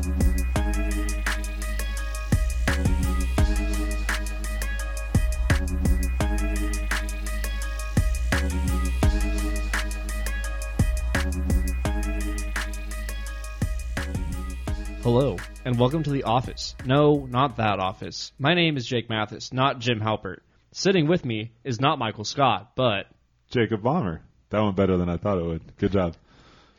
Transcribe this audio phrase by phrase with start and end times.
[0.00, 0.12] Hello,
[15.66, 16.74] and welcome to the office.
[16.86, 18.32] No, not that office.
[18.38, 20.38] My name is Jake Mathis, not Jim Halpert.
[20.72, 23.04] Sitting with me is not Michael Scott, but
[23.50, 24.22] Jacob Bomber.
[24.48, 25.76] That went better than I thought it would.
[25.76, 26.16] Good job.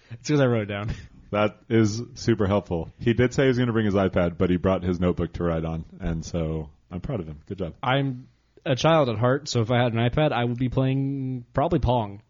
[0.10, 0.92] it's because I wrote it down.
[1.32, 2.92] That is super helpful.
[3.00, 5.34] He did say he was going to bring his iPad, but he brought his notebook
[5.34, 7.40] to write on, and so I'm proud of him.
[7.48, 7.74] Good job.
[7.82, 8.28] I'm
[8.66, 11.80] a child at heart, so if I had an iPad, I would be playing probably
[11.80, 12.22] Pong.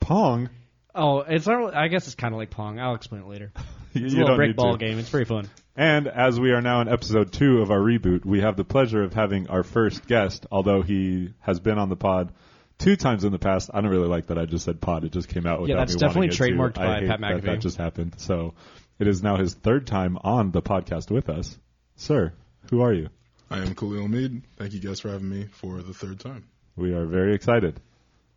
[0.00, 0.48] Pong.
[0.94, 1.54] Oh, it's not.
[1.56, 2.78] really- I guess it's kind of like Pong.
[2.80, 3.52] I'll explain it later.
[3.92, 4.78] You, It's a little break ball to.
[4.78, 4.98] game.
[4.98, 5.48] It's pretty fun.
[5.76, 9.02] And as we are now in episode two of our reboot, we have the pleasure
[9.02, 12.32] of having our first guest, although he has been on the pod
[12.78, 13.70] two times in the past.
[13.72, 15.04] I don't really like that I just said pod.
[15.04, 16.56] It just came out without that's me definitely wanting it to.
[16.56, 17.42] trademarked I by hate Pat that McAfee.
[17.42, 18.14] That just happened.
[18.18, 18.54] So
[18.98, 21.58] it is now his third time on the podcast with us.
[21.96, 22.32] Sir,
[22.70, 23.08] who are you?
[23.50, 24.42] I am Khalil Mead.
[24.56, 26.46] Thank you guys for having me for the third time.
[26.76, 27.80] We are very excited.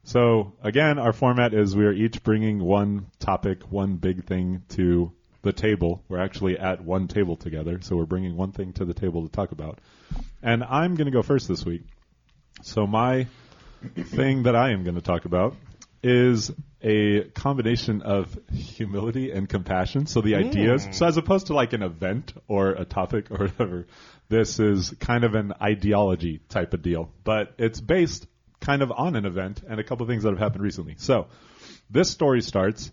[0.04, 5.12] So again, our format is we are each bringing one topic, one big thing to
[5.42, 6.04] the table.
[6.08, 9.32] We're actually at one table together, so we're bringing one thing to the table to
[9.32, 9.80] talk about.
[10.44, 11.84] And I'm going to go first this week.
[12.62, 13.28] So my
[13.96, 15.56] thing that I am going to talk about
[16.04, 20.06] is a combination of humility and compassion.
[20.06, 23.88] So the ideas, so as opposed to like an event or a topic or whatever,
[24.30, 28.28] this is kind of an ideology type of deal, but it's based
[28.60, 30.96] kind of on an event and a couple of things that have happened recently.
[30.98, 31.28] So
[31.90, 32.92] this story starts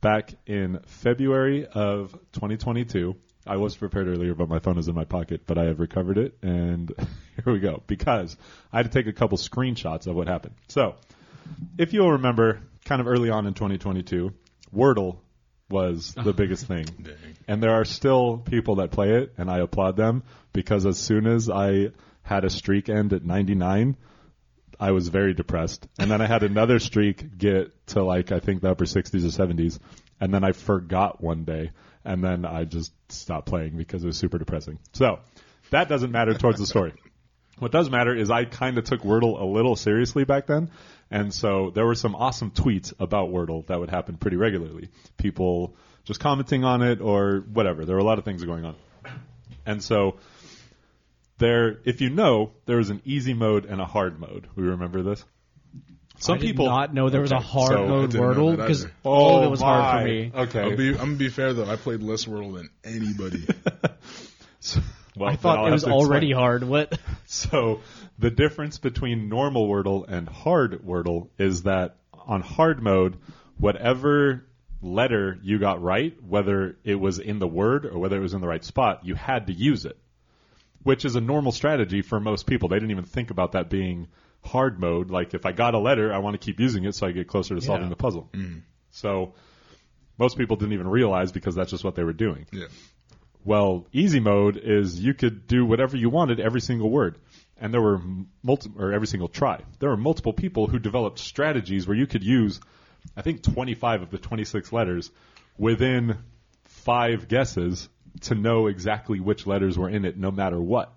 [0.00, 3.16] back in February of 2022.
[3.46, 6.18] I was prepared earlier, but my phone is in my pocket, but I have recovered
[6.18, 6.92] it, and
[7.44, 7.82] here we go.
[7.86, 8.36] Because
[8.72, 10.54] I had to take a couple screenshots of what happened.
[10.68, 10.94] So,
[11.78, 14.32] if you'll remember, kind of early on in 2022,
[14.74, 15.18] Wordle
[15.68, 16.86] was the biggest thing.
[17.48, 21.26] And there are still people that play it, and I applaud them because as soon
[21.26, 21.90] as I
[22.22, 23.96] had a streak end at 99,
[24.78, 25.86] I was very depressed.
[25.98, 29.46] And then I had another streak get to like, I think the upper 60s or
[29.46, 29.78] 70s.
[30.20, 31.72] And then I forgot one day.
[32.04, 34.78] And then I just stopped playing because it was super depressing.
[34.92, 35.20] So
[35.70, 36.92] that doesn't matter towards the story.
[37.58, 40.70] What does matter is I kind of took Wordle a little seriously back then.
[41.12, 44.88] And so there were some awesome tweets about Wordle that would happen pretty regularly.
[45.16, 47.84] People just commenting on it or whatever.
[47.84, 48.74] There were a lot of things going on.
[49.64, 50.16] And so
[51.38, 54.48] there, if you know, there was an easy mode and a hard mode.
[54.56, 55.24] We remember this?
[56.18, 58.50] Some I did people not know there was a hard so- mode didn't know Wordle
[58.56, 58.94] that because either.
[59.02, 60.32] all oh of it was hard for me.
[60.34, 60.60] Okay.
[60.60, 61.68] I'll be, I'm gonna be fair though.
[61.70, 63.44] I played less Wordle than anybody.
[65.16, 66.06] well, I then thought I'll it have was to explain.
[66.06, 66.64] already hard.
[66.64, 66.98] What?
[67.26, 67.80] So
[68.18, 71.96] the difference between normal Wordle and hard Wordle is that
[72.26, 73.16] on hard mode,
[73.56, 74.44] whatever
[74.82, 78.42] letter you got right, whether it was in the word or whether it was in
[78.42, 79.96] the right spot, you had to use it.
[80.82, 82.68] Which is a normal strategy for most people.
[82.68, 84.08] They didn't even think about that being
[84.44, 85.10] hard mode.
[85.10, 87.28] Like if I got a letter, I want to keep using it so I get
[87.28, 87.90] closer to solving Yeah.
[87.90, 88.28] the puzzle.
[88.32, 88.62] Mm.
[88.90, 89.34] So
[90.18, 92.46] most people didn't even realize because that's just what they were doing.
[92.52, 92.66] yeah.
[93.44, 97.18] Well, easy mode is you could do whatever you wanted every single word.
[97.56, 98.00] And there were
[98.42, 99.60] multiple, or every single try.
[99.80, 102.60] There were multiple people who developed strategies where you could use,
[103.16, 105.10] I think, 25 of the 26 letters
[105.58, 106.18] within
[106.64, 107.88] five guesses
[108.22, 110.92] to know exactly which letters were in it no matter what.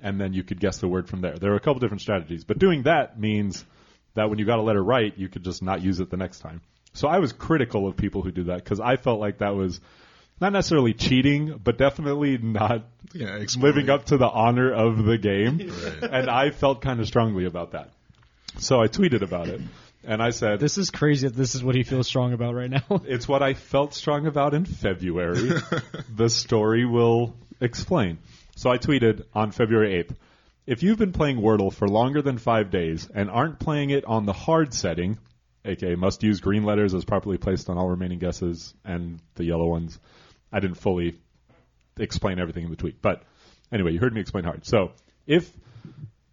[0.00, 1.36] And then you could guess the word from there.
[1.36, 2.44] There are a couple different strategies.
[2.44, 3.64] But doing that means
[4.14, 6.40] that when you got a letter right, you could just not use it the next
[6.40, 6.60] time.
[6.92, 9.80] So I was critical of people who do that because I felt like that was
[10.40, 15.70] not necessarily cheating, but definitely not Yeah, living up to the honor of the game.
[15.86, 16.10] Right.
[16.10, 17.90] And I felt kind of strongly about that.
[18.58, 19.60] So I tweeted about it.
[20.04, 21.26] And I said, This is crazy.
[21.28, 22.84] That this is what he feels strong about right now.
[23.04, 25.50] it's what I felt strong about in February.
[26.14, 28.18] the story will explain.
[28.56, 30.16] So I tweeted on February 8th
[30.66, 34.24] If you've been playing Wordle for longer than five days and aren't playing it on
[34.24, 35.18] the hard setting,
[35.66, 39.66] aka must use green letters as properly placed on all remaining guesses and the yellow
[39.66, 39.98] ones,
[40.50, 41.18] I didn't fully
[41.98, 43.02] explain everything in the tweet.
[43.02, 43.24] But
[43.70, 44.64] anyway, you heard me explain hard.
[44.64, 44.92] So
[45.26, 45.52] if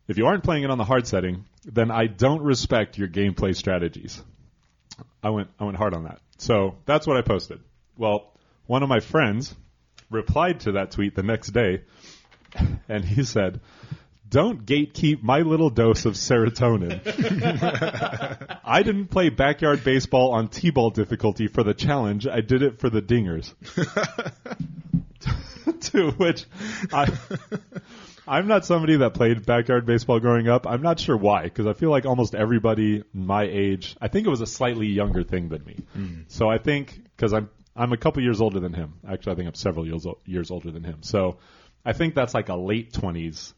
[0.08, 3.54] if you aren't playing it on the hard setting, then I don't respect your gameplay
[3.54, 4.24] strategies.
[5.22, 6.22] I went I went hard on that.
[6.38, 7.60] So that's what I posted.
[7.98, 8.31] Well,
[8.66, 9.54] one of my friends
[10.10, 11.81] replied to that tweet the next day,
[12.90, 13.60] and he said,
[14.30, 17.00] "Don't gatekeep my little dose of serotonin.
[18.64, 22.28] I didn't play backyard baseball on t-ball difficulty for the challenge.
[22.28, 23.54] I did it for the dingers."
[25.92, 26.46] to which
[26.92, 27.12] I.
[28.26, 30.66] I'm not somebody that played backyard baseball growing up.
[30.66, 34.30] I'm not sure why, because I feel like almost everybody my age, I think it
[34.30, 35.80] was a slightly younger thing than me.
[35.98, 36.24] Mm.
[36.30, 38.94] So I think, because I'm I'm a couple years older than him.
[39.08, 41.02] Actually, I think I'm several years years older than him.
[41.02, 41.38] So
[41.85, 43.53] I think that's like a late 20s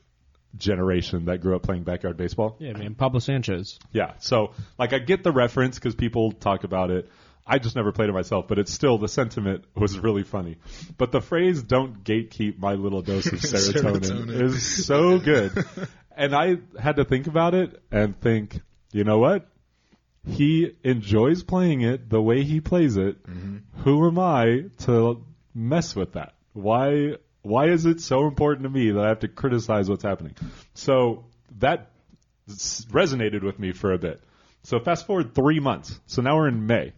[0.58, 2.56] generation that grew up playing backyard baseball.
[2.60, 3.80] Yeah, man, Pablo Sanchez.
[3.92, 4.14] Yeah.
[4.20, 7.10] So like I get the reference because people talk about it.
[7.48, 10.58] I just never played it myself, but it's still the sentiment was really funny.
[10.98, 14.42] But the phrase "Don't gatekeep my little dose of serotonin" Serotonin.
[14.42, 15.52] is so good,
[16.18, 18.60] and I had to think about it and think,
[18.92, 19.48] you know what?
[20.28, 23.22] He enjoys playing it the way he plays it.
[23.28, 23.82] Mm-hmm.
[23.84, 25.24] Who am I to
[25.54, 26.34] mess with that?
[26.54, 27.18] Why?
[27.46, 30.36] Why is it so important to me that I have to criticize what's happening?
[30.74, 31.26] So
[31.60, 31.92] that
[32.48, 34.20] resonated with me for a bit.
[34.64, 36.00] So fast forward three months.
[36.08, 36.94] So now we're in May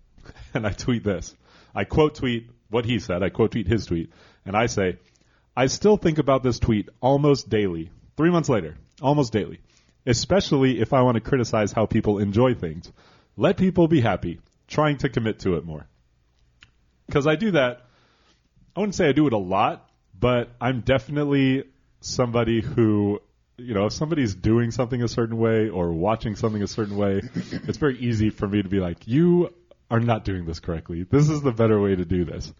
[0.54, 1.34] and I tweet this.
[1.74, 3.24] I quote tweet what he said.
[3.24, 4.12] I quote tweet his tweet,
[4.46, 4.98] and I say,
[5.56, 7.90] I still think about this tweet almost daily.
[8.16, 9.60] Three months later, almost daily.
[10.06, 12.92] Especially if I want to criticize how people enjoy things.
[13.36, 14.38] Let people be happy.
[14.68, 15.88] Trying to commit to it more.
[17.06, 17.86] Because I do that.
[18.76, 19.87] I wouldn't say I do it a lot,
[20.18, 21.64] but I'm definitely
[22.00, 23.20] somebody who,
[23.56, 27.20] you know, if somebody's doing something a certain way or watching something a certain way,
[27.34, 29.54] it's very easy for me to be like, you
[29.90, 31.04] are not doing this correctly.
[31.04, 32.52] This is the better way to do this.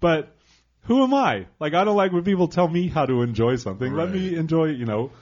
[0.00, 0.36] But
[0.82, 1.46] who am I?
[1.60, 3.92] Like, I don't like when people tell me how to enjoy something.
[3.94, 5.12] Let me enjoy, you know,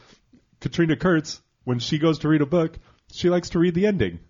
[0.60, 2.78] Katrina Kurtz, when she goes to read a book,
[3.12, 4.20] she likes to read the ending.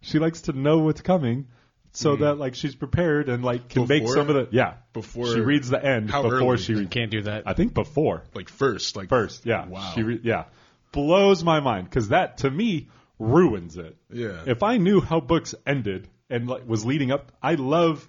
[0.00, 1.48] She likes to know what's coming
[1.96, 2.24] so mm-hmm.
[2.24, 5.68] that like she's prepared and like can make some of the yeah before- she reads
[5.70, 6.56] the end how before early?
[6.58, 7.44] she reads Can't do that.
[7.46, 9.92] I think before Like first, like first yeah Wow.
[9.94, 10.44] she re- yeah
[10.92, 12.88] blows my mind because that to me
[13.18, 14.42] ruins it Yeah.
[14.46, 18.06] if I knew how books ended and like was leading up I love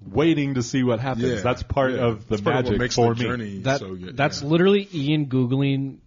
[0.00, 2.06] waiting to see what happens yeah, that's part yeah.
[2.06, 4.16] of the That's part of magic makes for the me That so good.
[4.16, 4.48] that's yeah.
[4.48, 5.98] literally Ian googling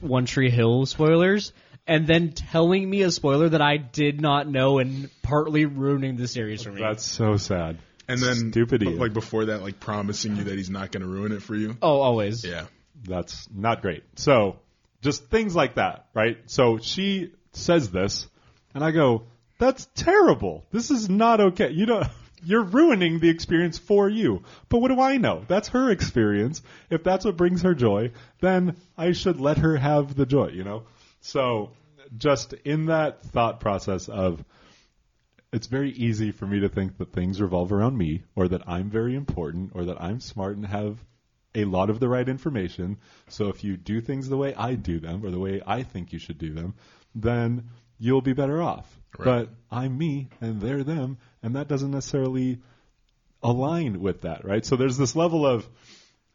[0.00, 1.52] One Tree Hill spoilers
[1.86, 6.28] and then telling me a spoiler that I did not know and partly ruining the
[6.28, 6.80] series for me.
[6.80, 7.78] that's so sad
[8.10, 11.08] and then stupid but, like before that, like promising you that he's not going to
[11.08, 11.76] ruin it for you.
[11.80, 12.44] oh, always.
[12.44, 12.66] Yeah,
[13.04, 14.02] that's not great.
[14.16, 14.58] So
[15.00, 16.38] just things like that, right?
[16.46, 18.26] So she says this,
[18.74, 19.24] and I go,
[19.58, 20.64] "That's terrible.
[20.72, 21.70] This is not okay.
[21.70, 22.06] You don't."
[22.42, 24.44] You're ruining the experience for you.
[24.70, 25.44] But what do I know?
[25.46, 26.62] That's her experience.
[26.88, 30.64] If that's what brings her joy, then I should let her have the joy, you
[30.64, 30.84] know?
[31.20, 31.72] So,
[32.16, 34.44] just in that thought process of,
[35.52, 38.88] it's very easy for me to think that things revolve around me or that I'm
[38.88, 40.98] very important or that I'm smart and have
[41.54, 42.98] a lot of the right information.
[43.28, 46.12] So if you do things the way I do them or the way I think
[46.12, 46.74] you should do them,
[47.14, 48.86] then you'll be better off.
[49.18, 49.24] Right.
[49.24, 52.60] But I'm me and they're them and that doesn't necessarily
[53.42, 54.64] align with that, right?
[54.64, 55.68] So there's this level of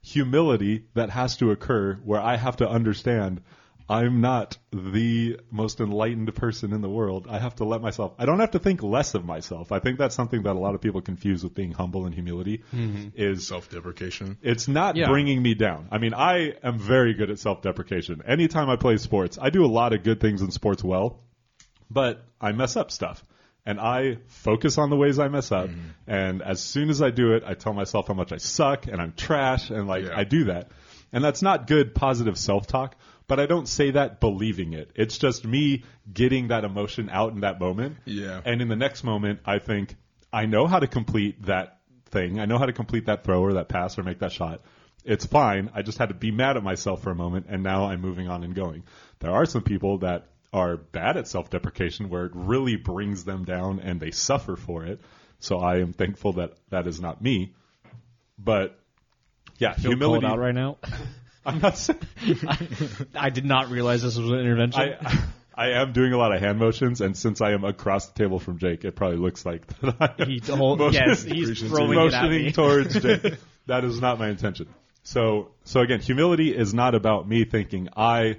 [0.02, 3.42] humility that has to occur where I have to understand
[3.88, 7.28] I'm not the most enlightened person in the world.
[7.30, 9.72] I have to let myself, I don't have to think less of myself.
[9.72, 12.64] I think that's something that a lot of people confuse with being humble and humility
[12.74, 13.10] mm-hmm.
[13.14, 14.38] is self-deprecation.
[14.42, 15.08] it's not Yeah.
[15.08, 15.88] bringing me down.
[15.92, 18.24] I mean, I am very good at self-deprecation.
[18.26, 21.22] Anytime I play sports, I do a lot of good things in sports well,
[21.90, 23.24] but I mess up stuff.
[23.68, 25.70] And I focus on the ways I mess up.
[25.70, 25.80] Mm-hmm.
[26.08, 29.02] And as soon as I do it, I tell myself how much I suck and
[29.02, 30.18] I'm trash and like Yeah.
[30.18, 30.70] I do that.
[31.16, 32.98] And that's not good positive self-talk,
[33.28, 34.92] but I don't say that believing it.
[34.96, 37.96] It's just me getting that emotion out in that moment.
[38.04, 38.42] Yeah.
[38.44, 39.96] And in the next moment, I think
[40.34, 42.38] I know how to complete that thing.
[42.42, 44.60] I know how to complete that throw or that pass or make that shot.
[45.06, 45.72] It's fine.
[45.74, 48.28] I just had to be mad at myself for a moment, and now I'm moving
[48.28, 48.84] on and going.
[49.20, 53.46] There are some people that are bad at self deprecation where it really brings them
[53.46, 55.00] down and they suffer for it.
[55.40, 57.54] So I am thankful that that is not me.
[58.38, 58.78] But
[59.58, 60.26] yeah, Feel humility.
[60.26, 60.78] called out right now.
[61.46, 62.00] I'm not saying.
[63.16, 64.82] I did not realize this was an intervention.
[64.82, 68.14] I, I am doing a lot of hand motions, and since I am across the
[68.18, 69.64] table from Jake, it probably looks like
[70.00, 73.36] I he motion- yes, he's throwing motioning towards Jake.
[73.68, 74.68] That is not my intention.
[75.04, 78.38] So, so again, humility is not about me thinking I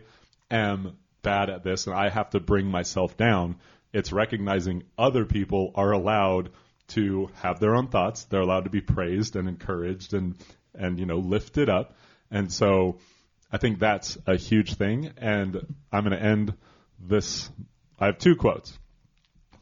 [0.51, 3.57] am bad at this and I have to bring myself down.
[3.93, 6.51] It's recognizing other people are allowed
[6.89, 8.25] to have their own thoughts.
[8.25, 10.37] They're allowed to be praised and encouraged and,
[10.79, 11.97] and, you know, lift it up.
[12.31, 12.99] And so
[13.51, 15.13] I think that's a huge thing.
[15.17, 16.55] And I'm going to end
[16.99, 17.51] this.
[17.99, 18.79] I have two quotes.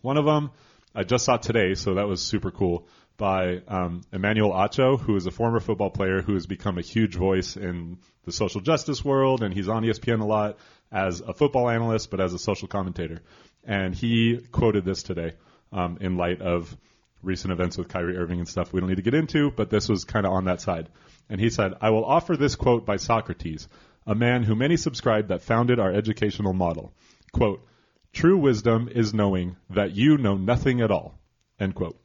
[0.02, 0.50] One of them
[0.94, 5.26] I just saw today, so that was super cool, by um, Emmanuel Acho, who is
[5.26, 9.42] a former football player who has become a huge voice in the social justice world,
[9.42, 10.58] and he's on ESPN a lot
[10.92, 13.22] as a football analyst, but as a social commentator.
[13.64, 15.32] And he quoted this today
[15.72, 16.76] um, in light of
[17.24, 19.88] recent events with Kyrie Irving and stuff we don't need to get into, but this
[19.88, 20.88] was kind of on that side.
[21.28, 23.68] And he said, I will offer this quote by Socrates,
[24.06, 26.92] a man who many subscribe that founded our educational model.
[27.32, 27.66] Quote,
[28.12, 31.18] True wisdom is knowing that you know nothing at all.
[31.58, 32.00] End quote.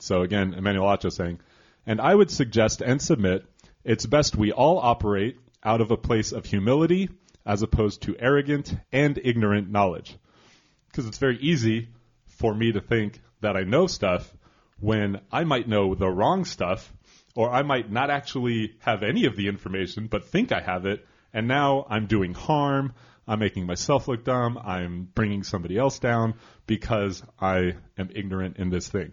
[0.00, 1.40] So again, Emmanuel Acho saying,
[1.86, 3.44] and I would suggest and submit
[3.84, 7.08] it's best we all operate out of a place of humility
[7.44, 10.16] as opposed to arrogant and ignorant knowledge.
[10.88, 11.88] Because it's very easy
[12.26, 14.32] for me to think that I know stuff
[14.80, 16.92] when I might know the wrong stuff,
[17.36, 21.06] or I might not actually have any of the information, but think I have it,
[21.32, 22.92] and now I'm doing harm.
[23.26, 24.58] I'm making myself look dumb.
[24.58, 26.34] I'm bringing somebody else down
[26.66, 29.12] because I am ignorant in this thing.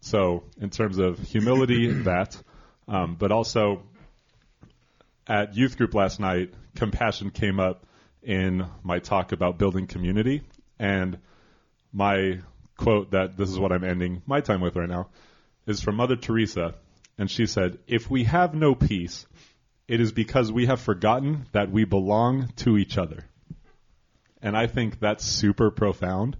[0.00, 2.36] So, in terms of humility, that,
[2.88, 3.82] um, but also
[5.26, 7.86] at youth group last night, compassion came up
[8.22, 10.42] in my talk about building community,
[10.78, 11.18] and
[11.92, 12.40] my
[12.80, 15.08] quote that this is what I'm ending my time with right now
[15.66, 16.74] is from Mother Teresa,
[17.18, 19.26] and she said, "If we have no peace,
[19.86, 23.24] it is because we have forgotten that we belong to each other."
[24.42, 26.38] And I think that's super profound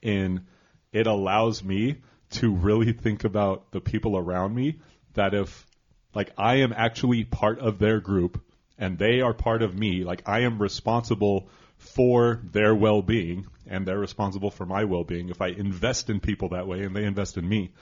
[0.00, 0.46] in
[0.92, 1.96] it allows me
[2.30, 4.76] to really think about the people around me
[5.14, 5.66] that if
[6.14, 8.40] like I am actually part of their group
[8.78, 13.98] and they are part of me, like I am responsible for their well-being and they're
[13.98, 17.48] responsible for my well-being if I invest in people that way and they invest in
[17.48, 17.72] me.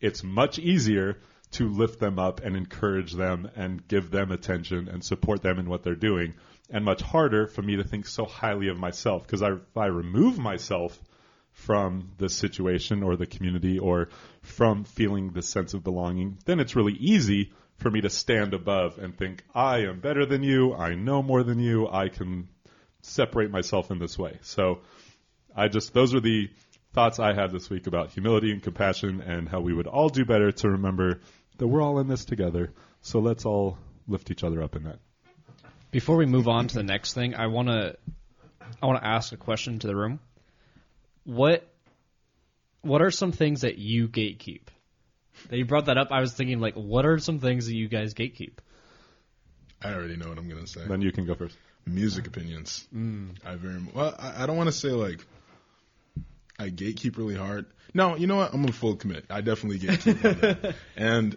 [0.00, 1.18] It's much easier
[1.52, 5.68] to lift them up and encourage them and give them attention and support them in
[5.68, 6.34] what they're doing
[6.70, 9.86] and much harder for me to think so highly of myself because I, if I
[9.86, 10.98] remove myself
[11.52, 14.08] from the situation or the community or
[14.42, 18.98] from feeling the sense of belonging, then it's really easy for me to stand above
[18.98, 22.48] and think, I am better than you, I know more than you, I can
[23.02, 24.38] separate myself in this way.
[24.42, 24.80] So
[25.54, 26.50] I just, those are the
[26.92, 30.24] thoughts I had this week about humility and compassion and how we would all do
[30.24, 31.20] better to remember
[31.58, 32.72] that we're all in this together.
[33.02, 33.78] So let's all
[34.08, 34.98] lift each other up in that.
[35.90, 37.96] Before we move on to the next thing, I want to
[38.80, 40.20] I want to ask a question to the room.
[41.24, 41.66] What
[42.82, 44.62] what are some things that you gatekeep?
[45.48, 47.88] That you brought that up, I was thinking like, what are some things that you
[47.88, 48.58] guys gatekeep?
[49.82, 50.86] I already know what I'm gonna say.
[50.86, 51.56] Then you can go first.
[51.86, 52.86] Music opinions.
[52.94, 53.36] Mm.
[53.44, 54.14] I very well.
[54.18, 55.26] I, I don't want to say like
[56.60, 57.64] I gatekeep really hard.
[57.94, 58.52] No, you know what?
[58.52, 59.24] I'm gonna full commit.
[59.30, 61.36] I definitely gatekeep, and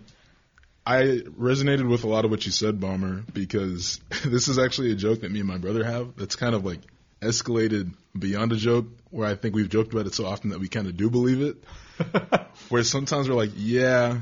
[0.85, 4.95] I resonated with a lot of what you said, Bomber, because this is actually a
[4.95, 6.17] joke that me and my brother have.
[6.17, 6.81] That's kind of like
[7.21, 10.67] escalated beyond a joke, where I think we've joked about it so often that we
[10.67, 11.63] kind of do believe it.
[12.69, 14.19] where sometimes we're like, yeah,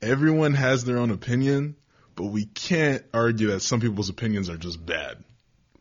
[0.00, 1.76] everyone has their own opinion,
[2.16, 5.22] but we can't argue that some people's opinions are just bad,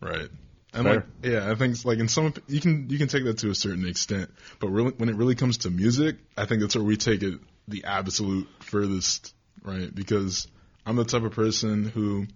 [0.01, 0.29] right?
[0.73, 0.95] And Fair.
[0.95, 3.49] like, yeah, I think it's like in some you can you can take that to
[3.49, 6.83] a certain extent, but really when it really comes to music, I think that's where
[6.83, 9.33] we take it the absolute furthest,
[9.63, 9.93] right?
[9.93, 10.47] Because
[10.85, 12.27] I'm the type of person who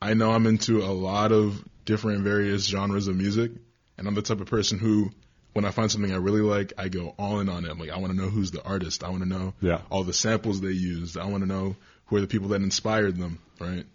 [0.00, 3.50] I know I'm into a lot of different various genres of music,
[3.98, 5.10] and I'm the type of person who
[5.52, 7.70] when I find something I really like, I go all in on it.
[7.70, 9.02] I'm like, I want to know who's the artist.
[9.02, 9.80] I want to know Yeah.
[9.90, 11.16] all the samples they used.
[11.16, 13.86] I want to know who are the people that inspired them, right?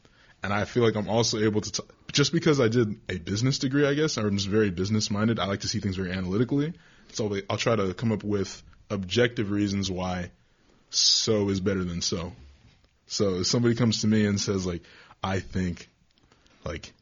[0.41, 3.59] And I feel like I'm also able to, t- just because I did a business
[3.59, 5.39] degree, I guess, I'm just very business minded.
[5.39, 6.73] I like to see things very analytically.
[7.13, 10.31] So I'll try to come up with objective reasons why
[10.89, 12.33] so is better than so.
[13.07, 14.83] So if somebody comes to me and says like,
[15.23, 15.89] I think
[16.63, 16.93] like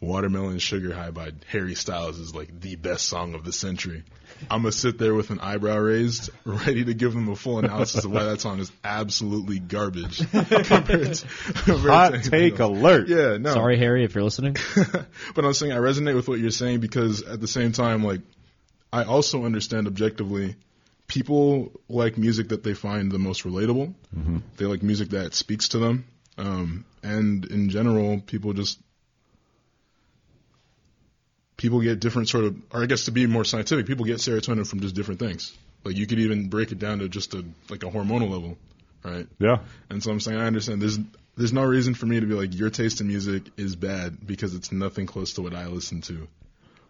[0.00, 4.02] Watermelon Sugar High by Harry Styles is like the best song of the century.
[4.50, 8.04] I'm gonna sit there with an eyebrow raised, ready to give them a full analysis
[8.04, 12.78] of why that song is absolutely garbage compared to, compared Hot anything take else.
[12.78, 13.08] alert.
[13.08, 13.52] Yeah, no.
[13.52, 14.56] Sorry, Harry, if you're listening.
[15.34, 18.20] but I'm saying I resonate with what you're saying because at the same time, like,
[18.92, 20.56] I also understand objectively,
[21.06, 23.94] people like music that they find the most relatable.
[24.56, 26.04] They like music that speaks to them.
[26.38, 28.78] Um, and in general, people just
[31.62, 34.66] people get different sort of, or I guess to be more scientific, people get serotonin
[34.66, 35.56] from just different things.
[35.84, 38.58] Like you could even break it down to just a like a hormonal level,
[39.04, 39.28] right?
[39.38, 39.58] Yeah.
[39.88, 40.98] And so I'm saying I understand there's
[41.36, 44.54] there's no reason for me to be like your taste in music is bad because
[44.56, 46.26] it's nothing close to what I listen to.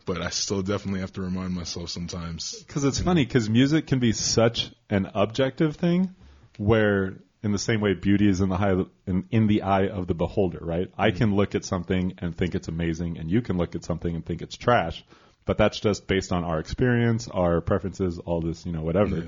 [0.05, 2.65] But I still definitely have to remind myself sometimes.
[2.67, 6.15] Because it's funny, because music can be such an objective thing,
[6.57, 10.07] where in the same way beauty is in the high in, in the eye of
[10.07, 10.91] the beholder, right?
[10.97, 11.19] I mm-hmm.
[11.19, 14.25] can look at something and think it's amazing, and you can look at something and
[14.25, 15.05] think it's trash,
[15.45, 19.17] but that's just based on our experience, our preferences, all this, you know, whatever.
[19.17, 19.25] Yeah.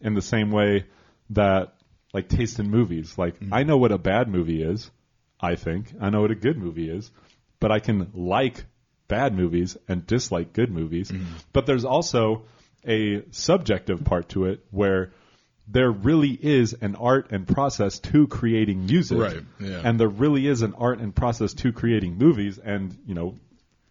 [0.00, 0.86] In the same way
[1.30, 1.74] that
[2.12, 3.54] like taste in movies, like mm-hmm.
[3.54, 4.90] I know what a bad movie is,
[5.40, 7.10] I think I know what a good movie is,
[7.60, 8.64] but I can like
[9.08, 11.10] bad movies and dislike good movies.
[11.10, 11.34] Mm-hmm.
[11.52, 12.44] But there's also
[12.86, 15.12] a subjective part to it where
[15.68, 19.18] there really is an art and process to creating music.
[19.18, 19.80] Right, yeah.
[19.84, 23.36] And there really is an art and process to creating movies and, you know,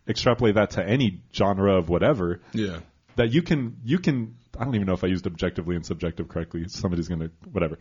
[0.07, 2.79] extrapolate that to any genre of whatever Yeah.
[3.15, 6.27] that you can you can I don't even know if I used objectively and subjective
[6.27, 6.67] correctly.
[6.67, 7.77] Somebody's going to whatever.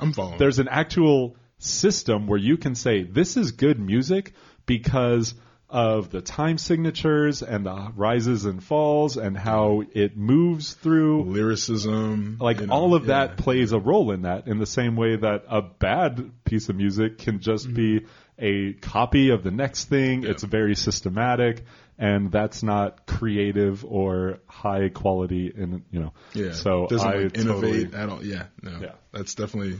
[0.00, 0.38] I'm following.
[0.38, 4.32] There's an actual system where you can say this is good music
[4.64, 5.34] because
[5.70, 12.38] of the time signatures and the rises and falls and how it moves through lyricism,
[12.40, 13.26] like you know, all of yeah.
[13.26, 16.76] that plays a role in that in the same way that a bad piece of
[16.76, 18.06] music can just be mm-hmm.
[18.38, 21.64] a copy of the next thing it's very systematic
[21.98, 26.52] and that's not creative or high quality and you know Yeah.
[26.52, 28.24] so doesn't i like, innovate totally, at all.
[28.24, 28.44] Yeah.
[28.62, 28.78] No.
[28.80, 28.92] Yeah.
[29.12, 29.78] That's definitely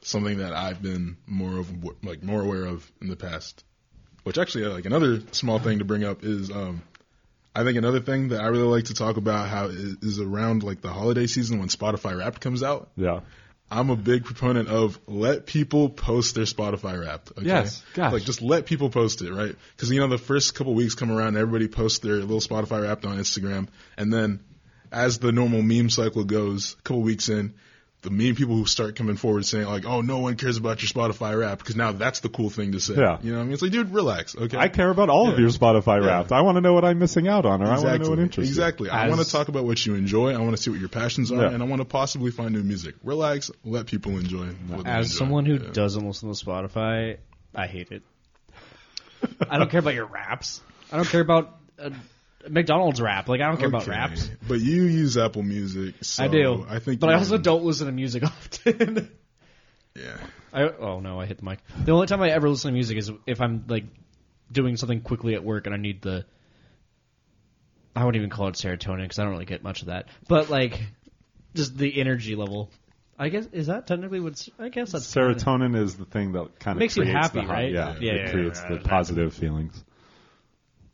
[0.00, 1.70] something that I've been more of
[2.02, 3.64] like more aware of in the past.
[4.28, 6.82] Which actually, like another small thing to bring up is, um,
[7.56, 10.62] I think another thing that I really like to talk about how is, is around
[10.62, 12.90] like the holiday season when Spotify Wrapped comes out.
[12.94, 13.20] yeah
[13.70, 17.32] I'm a big proponent of let people post their Spotify Wrapped.
[17.38, 17.46] Okay?
[17.46, 18.12] Yes, gosh.
[18.12, 19.54] like just let people post it, right?
[19.76, 23.06] Because you know the first couple weeks come around, everybody posts their little Spotify Wrapped
[23.06, 24.40] on Instagram, and then
[24.92, 27.54] as the normal meme cycle goes, a couple weeks in,
[28.02, 30.88] the meme people who start coming forward saying like, "Oh, no one cares about your
[30.88, 32.94] Spotify rap," because now that's the cool thing to say.
[32.94, 33.18] Yeah.
[33.22, 34.56] you know, what I mean, it's like, dude, relax, okay?
[34.56, 36.06] i care about all of your spotify Yeah.
[36.06, 38.10] wrapped i want to know what i'm missing out on or i want to know
[38.10, 38.52] what interests you.
[38.62, 38.88] Exactly.
[38.88, 40.32] I want to talk about what you enjoy.
[40.34, 41.50] I want to see what your passions are, Yeah.
[41.50, 42.94] and I want to possibly find new music.
[43.02, 43.50] Relax.
[43.64, 44.46] Let people enjoy.
[44.68, 45.18] What As enjoy.
[45.18, 45.70] someone who Yeah.
[45.72, 47.16] doesn't listen to Spotify,
[47.54, 48.02] I hate it.
[49.50, 50.60] I don't care about your raps.
[50.92, 51.90] I don't care about uh,
[52.48, 53.28] McDonald's rap.
[53.28, 54.30] Like I don't care about raps.
[54.46, 56.66] But you use Apple Music, so I do.
[56.68, 59.10] I think, but I also can- don't listen to music often.
[59.96, 60.16] Yeah,
[60.52, 61.58] I, oh no, I hit the mic.
[61.84, 63.84] The only time I ever listen to music is if I'm like
[64.52, 66.24] doing something quickly at work and I need the.
[67.96, 70.06] I wouldn't even call it serotonin because I don't really get much of that.
[70.28, 70.80] But like,
[71.54, 72.70] just the energy level.
[73.18, 74.48] I guess is that technically what's.
[74.60, 77.46] I guess that's kinda- serotonin is the thing that kind of Makes you happy, the
[77.46, 77.72] high- right?
[77.72, 78.88] Yeah, Yeah, it yeah, creates yeah, the yeah.
[78.88, 79.84] positive feelings.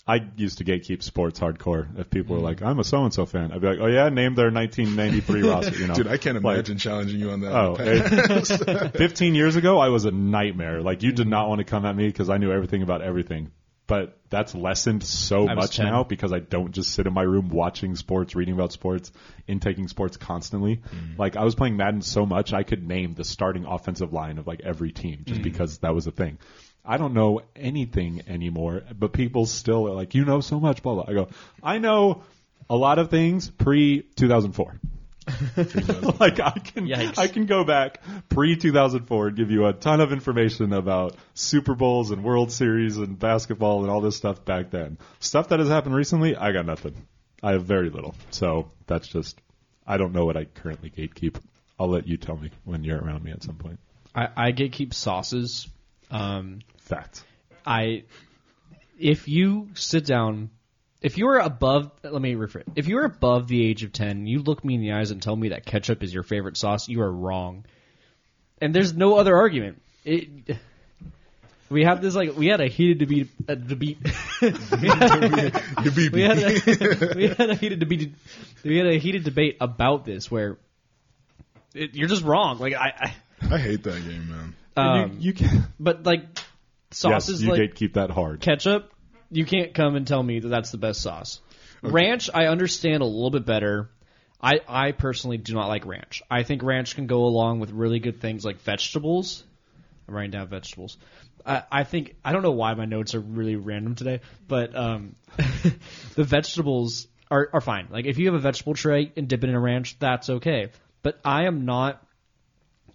[0.06, 1.98] I used to gatekeep sports hardcore.
[1.98, 2.44] If people were Mm.
[2.44, 5.42] like, "I'm a so and so fan," I'd be like, "Oh yeah, name their 1993
[5.48, 7.54] roster." You know, dude, I can't Like, imagine challenging you on that.
[7.54, 10.82] Oh, it- 15 years ago, I was a nightmare.
[10.82, 11.16] Like you Mm.
[11.16, 13.50] did not want to come at me because I knew everything about everything.
[13.86, 15.84] But that's lessened so much 10.
[15.86, 19.12] now because I don't just sit in my room watching sports, reading about sports,
[19.46, 20.76] intaking sports constantly.
[20.78, 21.18] Mm.
[21.18, 24.46] Like I was playing Madden so much I could name the starting offensive line of
[24.46, 25.44] like every team just Mm.
[25.44, 26.38] because that was a thing.
[26.84, 30.94] I don't know anything anymore, but people still are like, you know so much, blah
[30.94, 31.04] blah.
[31.08, 31.28] I go,
[31.62, 32.22] I know
[32.68, 34.80] a lot of things pre 2004.
[36.20, 37.18] like I can Yikes.
[37.18, 41.74] I can go back pre 2004 and give you a ton of information about Super
[41.74, 44.98] Bowls and World Series and basketball and all this stuff back then.
[45.20, 46.94] Stuff that has happened recently, I got nothing.
[47.42, 48.14] I have very little.
[48.30, 49.40] So that's just
[49.86, 51.36] I don't know what I currently gatekeep.
[51.78, 53.78] I'll let you tell me when you're around me at some point.
[54.14, 55.68] I, I gatekeep sauces.
[56.10, 57.24] Um, Facts.
[57.66, 58.04] I
[58.98, 60.50] if you sit down
[61.00, 62.64] if you're above let me rephrase.
[62.76, 65.34] If you're above the age of 10 you look me in the eyes and tell
[65.34, 67.64] me that ketchup is your favorite sauce you are wrong.
[68.60, 69.82] And there's no other argument.
[70.04, 70.56] It,
[71.70, 73.98] we have this like we had a heated debate uh, debate.
[74.42, 74.48] We,
[74.88, 78.12] had, You we had a, we had a heated debate
[78.62, 80.58] we had a heated debate about this where
[81.74, 82.58] it, you're just wrong.
[82.58, 83.14] Like I,
[83.50, 84.54] I hate that game, man.
[84.76, 86.22] I you, um, you can but like
[86.94, 88.40] yes, sauces you like gatekeep that hard.
[88.40, 88.92] ketchup,
[89.30, 91.40] you can't come and tell me that that's the best sauce.
[91.82, 93.90] Ranch, I understand a little bit better.
[94.40, 96.22] I, I personally do not like ranch.
[96.30, 99.44] I think ranch can go along with really good things like vegetables.
[100.06, 100.96] I'm writing down vegetables.
[101.44, 105.16] I, I think I don't know why my notes are really random today, but um,
[106.14, 107.88] the vegetables are, are fine.
[107.90, 110.70] Like if you have a vegetable tray and dip it in a ranch, that's okay.
[111.02, 112.02] But I am not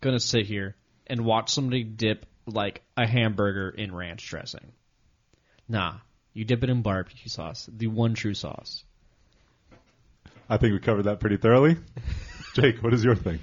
[0.01, 0.75] gonna sit here
[1.07, 4.71] and watch somebody dip like a hamburger in ranch dressing.
[5.67, 5.95] Nah,
[6.33, 8.83] you dip it in barbecue sauce, the one true sauce.
[10.49, 11.77] I think we covered that pretty thoroughly.
[12.55, 13.39] Jake, what is your thing?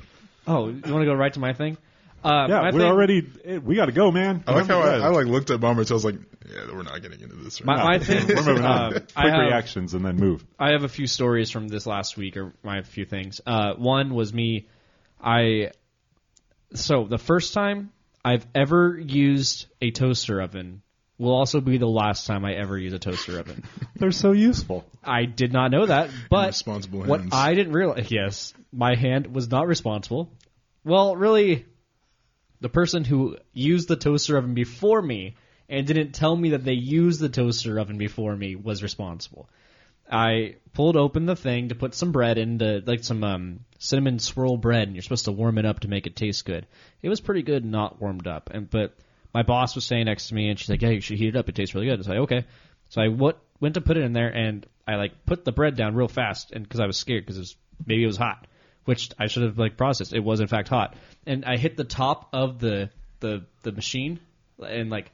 [0.47, 1.77] Oh, you want to go right to my thing?
[2.25, 3.27] Uh, Yeah, my we're thing- already.
[3.45, 4.42] eh, We got to go, man.
[4.47, 6.16] I like how I, I like looked at Bomber I was like,
[6.49, 7.61] yeah, we're not getting into this.
[7.61, 7.85] Right My, now.
[7.85, 8.27] my thing.
[8.37, 8.71] We're moving on.
[8.87, 10.45] uh, Quick I have, reactions and then move.
[10.59, 13.40] I have a few stories from this last week, or my few things.
[13.47, 14.69] Uh, one was me.
[15.21, 15.71] I
[16.75, 17.90] so the first time
[18.27, 20.83] I've ever used a toaster oven
[21.17, 23.62] will also be the last time I ever use a toaster oven.
[23.95, 24.85] They're so useful.
[25.05, 27.33] I did not know that, but responsible what hands.
[27.33, 30.33] I didn't realize, yes, my hand was not responsible.
[30.85, 31.67] Well, really,
[32.61, 35.37] the person who used the toaster oven before me
[35.69, 39.49] and didn't tell me that they used the toaster oven before me was responsible.
[40.11, 44.57] I pulled open the thing to put some bread into, like some um, cinnamon swirl
[44.57, 46.66] bread, and you're supposed to warm it up to make it taste good.
[47.03, 48.51] It was pretty good, not warmed up.
[48.53, 48.97] And but
[49.35, 51.37] my boss was standing next to me, and she's like, "Yeah, you should heat it
[51.37, 51.49] up.
[51.49, 52.45] It tastes really good." I was like, "Okay."
[52.88, 55.77] So I what, went to put it in there, and I like put the bread
[55.77, 58.47] down real fast, and because I was scared because it was maybe it was hot,
[58.85, 60.12] which I should have like processed.
[60.12, 60.95] It was in fact hot,
[61.27, 62.90] and I hit the top of the
[63.21, 64.21] the the machine,
[64.64, 65.11] and like,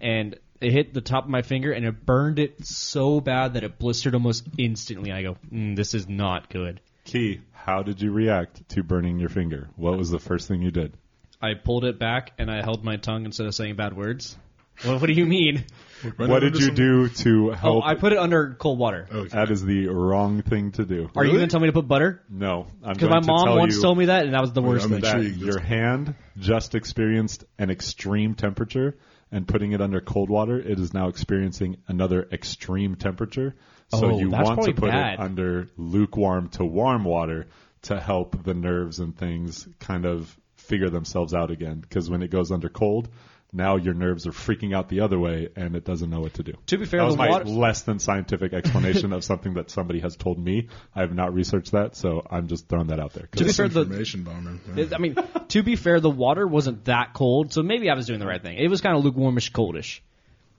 [0.00, 3.64] and it hit the top of my finger, and it burned it so bad that
[3.64, 5.12] it blistered almost instantly.
[5.12, 6.80] I go, mm, this is not good.
[7.04, 9.68] Key, how did you react to burning your finger?
[9.76, 10.92] What was the first thing you did?
[11.40, 14.36] I pulled it back and I held my tongue instead of saying bad words.
[14.82, 15.64] What, what do you mean?
[16.16, 17.76] What did you some- do to help?
[17.76, 17.84] Oh, help?
[17.84, 19.08] I put it under cold water.
[19.10, 19.28] Okay.
[19.36, 21.10] that is the wrong thing to do.
[21.16, 22.22] Are you going to tell me to put butter?
[22.30, 24.62] No, I'm Because my mom tell once you told me that, and that was the
[24.62, 25.00] worst I'm thing.
[25.00, 25.40] that intrigued.
[25.40, 28.96] your hand just experienced an extreme temperature,
[29.30, 33.54] and putting it under cold water, it is now experiencing another extreme temperature.
[33.88, 35.14] So Oh, you want to put bad.
[35.14, 37.46] it under lukewarm to warm water
[37.82, 41.80] to help the nerves and things kind of figure themselves out again.
[41.80, 43.08] Because when it goes under cold,
[43.52, 46.42] now your nerves are freaking out the other way, and it doesn't know what to
[46.42, 46.52] do.
[46.66, 49.70] To be fair, that was the my water- less than scientific explanation of something that
[49.70, 50.68] somebody has told me.
[50.94, 53.28] I have not researched that, so I'm just throwing that out there.
[53.36, 54.58] To be fair, the- Information bomber.
[54.76, 55.16] It- I mean,
[55.48, 58.42] to be fair, the water wasn't that cold, so maybe I was doing the right
[58.42, 58.58] thing.
[58.58, 60.00] It was kind of lukewarmish, coldish.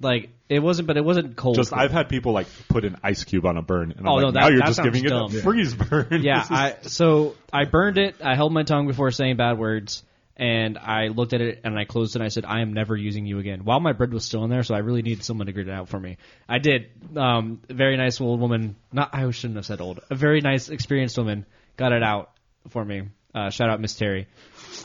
[0.01, 1.57] Like it wasn't, but it wasn't cold.
[1.57, 1.81] Just cold.
[1.81, 4.21] I've had people like put an ice cube on a burn, and I'm Oh, like,
[4.23, 5.31] no, that- now you're that just giving dumb.
[5.35, 6.07] it a freeze burn.
[6.23, 6.41] yeah.
[6.43, 8.15] Is- I so I burned it.
[8.23, 10.03] I held my tongue before saying bad words,
[10.39, 12.19] and I looked at it and I closed it.
[12.19, 14.49] and I said, "I am never using you again." While my bread was still in
[14.49, 16.17] there, so I really needed someone to grit it out for me.
[16.47, 16.87] I did.
[17.15, 18.75] Um, very nice old woman.
[18.91, 19.99] Not I shouldn't have said old.
[20.09, 21.45] A very nice, experienced woman
[21.77, 22.31] got it out
[22.69, 23.03] for me.
[23.35, 24.27] Uh, shout out Miss Terry.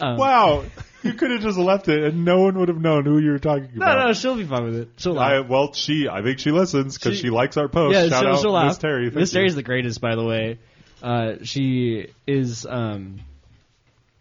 [0.01, 0.65] Um, wow,
[1.03, 3.39] you could have just left it, and no one would have known who you were
[3.39, 3.99] talking about.
[3.99, 4.89] no, no, she'll be fine with it.
[4.99, 5.49] She'll I, laugh.
[5.49, 7.95] well, she, I think she listens because She- she, likes our post.
[7.95, 8.65] yeah, Shout she'll, out she'll.
[8.67, 9.11] Miss Terry.
[9.11, 9.31] Miss.
[9.33, 10.59] Terry's the greatest, by the way.
[11.03, 13.21] Uh, she is um,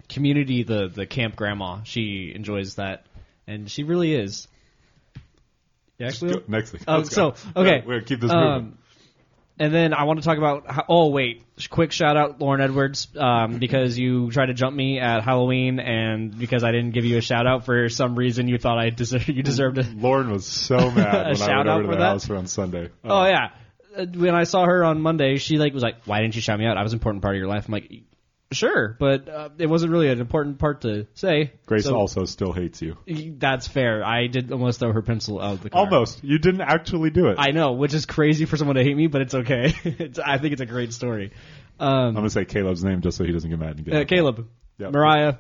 [0.10, 1.80] community the the camp grandma.
[1.84, 3.06] She enjoys that,
[3.48, 4.48] and she really is.
[6.00, 6.82] You actually, next thing.
[6.88, 8.48] Oh, so okay, we're gonna keep this moving.
[8.48, 8.78] Um,
[9.60, 10.70] and then I want to talk about.
[10.70, 15.00] How, oh wait, quick shout out Lauren Edwards um, because you tried to jump me
[15.00, 18.58] at Halloween, and because I didn't give you a shout out for some reason, you
[18.58, 19.96] thought I deserved you deserved it.
[19.96, 20.96] Lauren was so mad
[21.40, 22.10] when I went out over to for the that?
[22.10, 22.90] house on Sunday.
[23.04, 23.50] Oh yeah.
[23.96, 26.58] Uh, When I saw her on Monday, she like was like, "Why didn't you shout
[26.58, 26.78] me out?
[26.78, 27.92] I was an important part of your life." I'm like,
[28.54, 32.54] "Sure, but uh, it wasn't really an important part to say." Grace So, also still
[32.54, 32.98] hates you.
[33.38, 34.04] That's fair.
[34.04, 35.82] I did almost throw her pencil out of the car.
[35.82, 36.24] Almost.
[36.24, 37.36] You didn't actually do it.
[37.40, 39.74] I know, which is crazy for someone to hate me, but it's okay.
[39.84, 41.32] it's, I think it's a great story.
[41.80, 44.06] Um, I'm gonna say Caleb's name just so he doesn't get mad and get uh,
[44.06, 44.92] Caleb, Yep.
[44.94, 45.36] Mariah,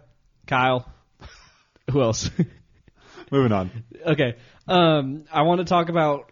[0.48, 0.92] Kyle,
[1.92, 2.30] who else?
[3.32, 3.72] Moving on.
[4.06, 4.36] okay.
[4.68, 6.32] Um, I want to talk about.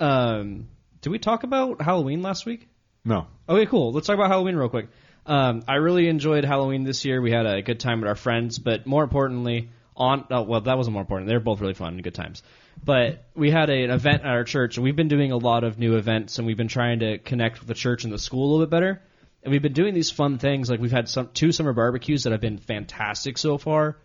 [0.00, 0.68] Um,
[1.00, 2.68] did we talk about Halloween last week?
[3.04, 3.26] No.
[3.48, 3.92] Okay, cool.
[3.92, 4.88] Let's talk about Halloween real quick.
[5.26, 7.20] Um, I really enjoyed Halloween this year.
[7.20, 10.76] We had a good time with our friends, but more importantly, on oh, well, that
[10.76, 11.28] wasn't more important.
[11.28, 12.42] They were both really fun and good times.
[12.84, 15.64] But we had a, an event at our church, and we've been doing a lot
[15.64, 18.44] of new events, and we've been trying to connect with the church and the school
[18.44, 19.00] a little bit better.
[19.42, 20.68] And we've been doing these fun things.
[20.68, 23.96] Like we've had some two summer barbecues that have been fantastic so far,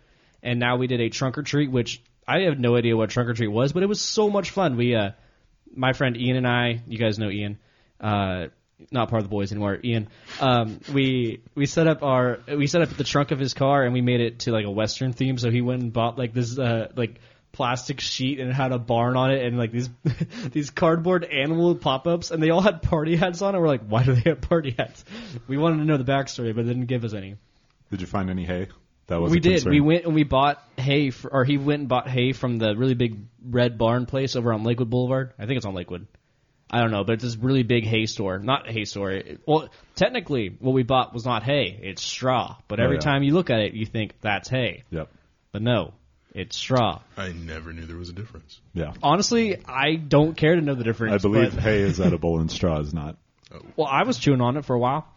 [0.42, 3.28] and now we did a trunk or treat, which I have no idea what trunk
[3.28, 4.76] or treat was, but it was so much fun.
[4.76, 5.10] We, uh,
[5.74, 7.58] my friend Ian and I, you guys know Ian,
[8.00, 8.46] uh,
[8.90, 9.78] not part of the boys anymore.
[9.82, 10.08] Ian,
[10.40, 13.92] um, we we set up our we set up the trunk of his car and
[13.92, 15.38] we made it to like a western theme.
[15.38, 17.20] So he went and bought like this uh, like
[17.52, 19.90] plastic sheet and it had a barn on it and like these
[20.52, 23.54] these cardboard animal pop ups and they all had party hats on.
[23.54, 25.04] And we're like, why do they have party hats?
[25.48, 27.36] We wanted to know the backstory, but it didn't give us any.
[27.90, 28.68] Did you find any hay?
[29.10, 29.54] That was we did.
[29.54, 29.72] concern.
[29.72, 32.76] We went and we bought hay, for, or he went and bought hay from the
[32.76, 35.32] really big red barn place over on Lakewood Boulevard.
[35.36, 36.06] I think it's on Lakewood.
[36.70, 38.38] I don't know, but it's this really big hay store.
[38.38, 39.10] Not hay store.
[39.12, 41.78] It- Well, technically, what we bought was not hay.
[41.82, 42.56] It's straw.
[42.68, 43.00] But Oh, every yeah.
[43.00, 44.84] time you look at it, you think that's hay.
[44.90, 45.08] Yep.
[45.52, 45.94] But no,
[46.32, 47.00] it's straw.
[47.16, 48.60] I never knew there was a difference.
[48.72, 48.92] Yeah.
[49.02, 51.14] Honestly, I don't care to know the difference.
[51.14, 53.16] I believe but- hay is edible and straw is not.
[53.76, 55.08] Well, I was chewing on it for a while.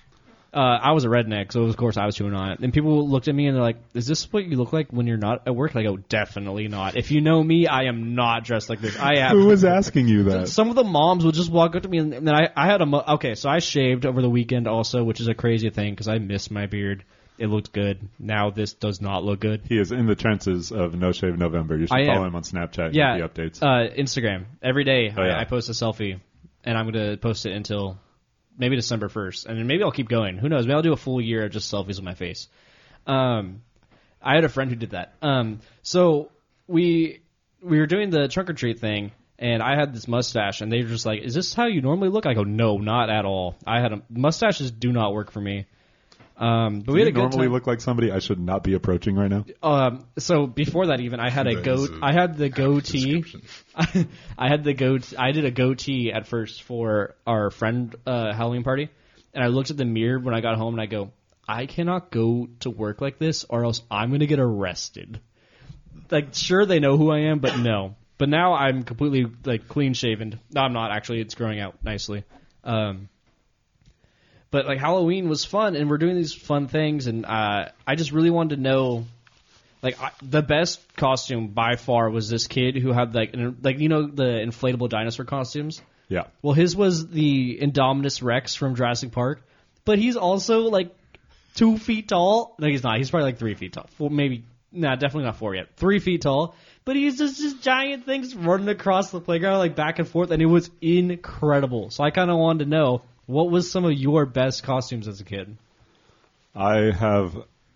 [0.53, 2.59] Uh, I was a redneck, so of course I was chewing on it.
[2.59, 5.07] And people looked at me and they're like, "Is this what you look like when
[5.07, 6.95] you're not at work?" And I go, "Definitely not.
[6.95, 8.97] If you know me, I am not dressed like this.
[8.99, 10.49] I Who have." was asking you that?
[10.49, 12.81] Some of the moms would just walk up to me, and then I, I had
[12.81, 13.33] a mo- okay.
[13.33, 16.51] So I shaved over the weekend also, which is a crazy thing because I miss
[16.51, 17.03] my beard.
[17.39, 17.97] It looked good.
[18.19, 19.61] Now this does not look good.
[19.67, 21.75] He is in the trenches of No Shave November.
[21.75, 22.27] You should I follow am.
[22.27, 23.59] him on Snapchat Yeah, the updates.
[23.59, 25.11] Uh, Instagram every day.
[25.17, 25.37] Oh, yeah.
[25.37, 26.19] I, I post a selfie,
[26.63, 27.97] and I'm gonna post it until
[28.57, 30.37] maybe December first, and then maybe I'll keep going.
[30.37, 30.65] Who knows?
[30.65, 32.47] Maybe I'll do a full year of just selfies with my face.
[33.07, 33.61] Um,
[34.21, 35.13] I had a friend who did that.
[35.21, 36.31] Um, so
[36.67, 37.21] we
[37.61, 40.81] we were doing the trunk or treat thing, and I had this mustache, and they
[40.81, 43.55] were just like, "Is this how you normally look?" I go, "No, not at all.
[43.65, 45.65] I had a mustaches do not work for me."
[46.43, 47.53] Um, but we had you a good normally time.
[47.53, 49.45] look like somebody I should not be approaching right now?
[49.62, 51.89] Um, so before that, even I had a That goat.
[51.91, 53.21] is a I had the goatee.
[53.21, 54.10] Description.
[54.38, 55.13] I had the goat.
[55.17, 58.89] I did a goatee at first for our friend uh, Halloween party,
[59.34, 61.12] and I looked at the mirror when I got home, and I go,
[61.47, 65.21] I cannot go to work like this, or else I'm gonna get arrested.
[66.12, 67.95] Like, sure they know who I am, but no.
[68.17, 70.39] But now I'm completely like clean shaven.
[70.51, 71.21] No, I'm not actually.
[71.21, 72.23] It's growing out nicely.
[72.63, 73.10] Um,
[74.53, 78.11] but like Halloween was fun, and we're doing these fun things, and uh, I just
[78.11, 79.07] really wanted to know,
[79.81, 83.79] like I, the best costume by far was this kid who had like an, like
[83.79, 85.81] you know the inflatable dinosaur costumes.
[86.07, 86.25] Yeah.
[86.43, 89.41] Well, his was the Indominus Rex from Jurassic Park,
[89.85, 90.95] but he's also like
[91.55, 92.55] two feet tall.
[92.59, 92.99] No, he's not.
[92.99, 93.87] He's probably like three feet tall.
[93.97, 94.43] Four, maybe.
[94.71, 95.77] Nah, definitely not four yet.
[95.77, 96.53] Three feet tall.
[96.85, 100.43] But he's just just giant things running across the playground like back and forth, and
[100.43, 101.89] it was incredible.
[101.89, 105.21] So I kind of wanted to know what was some of your best costumes as
[105.21, 105.57] a kid.
[106.55, 107.36] I have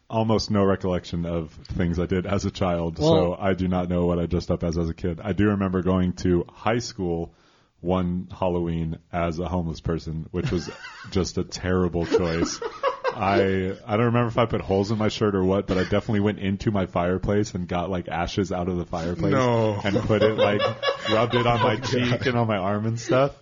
[0.10, 4.05] almost no recollection of things I did as a child, so I do not know
[4.05, 5.19] what I dressed up as as a kid.
[5.21, 7.33] I do remember going to high school
[7.81, 10.69] one Halloween as a homeless person, which was
[11.12, 12.60] just a terrible choice.
[13.15, 15.83] I I don't remember if I put holes in my shirt or what, but I
[15.83, 19.79] definitely went into my fireplace and got like ashes out of the fireplace No.
[19.83, 20.62] and put it like
[21.12, 23.36] rubbed it on my oh cheek and on my arm and stuff.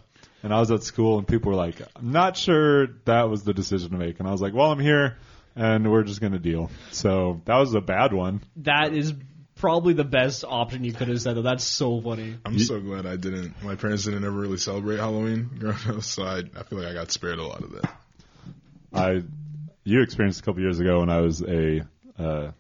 [0.46, 3.52] And I was at school and people were like, I'm not sure that was the
[3.52, 4.20] decision to make.
[4.20, 5.18] And I was like, well, I'm here
[5.56, 6.70] and we're just going to deal.
[6.92, 8.44] So that was a bad one.
[8.58, 9.12] That is
[9.56, 11.36] probably the best option you could have said.
[11.36, 11.42] Though.
[11.42, 12.38] That's so funny.
[12.46, 13.60] I'm so glad I didn't.
[13.64, 16.94] My parents didn't ever really celebrate Halloween growing up, so I I feel like I
[16.94, 17.92] got spared a lot of that.
[18.94, 19.24] I,
[19.84, 21.82] you experienced a couple years ago when I was a,
[22.20, 22.52] uh,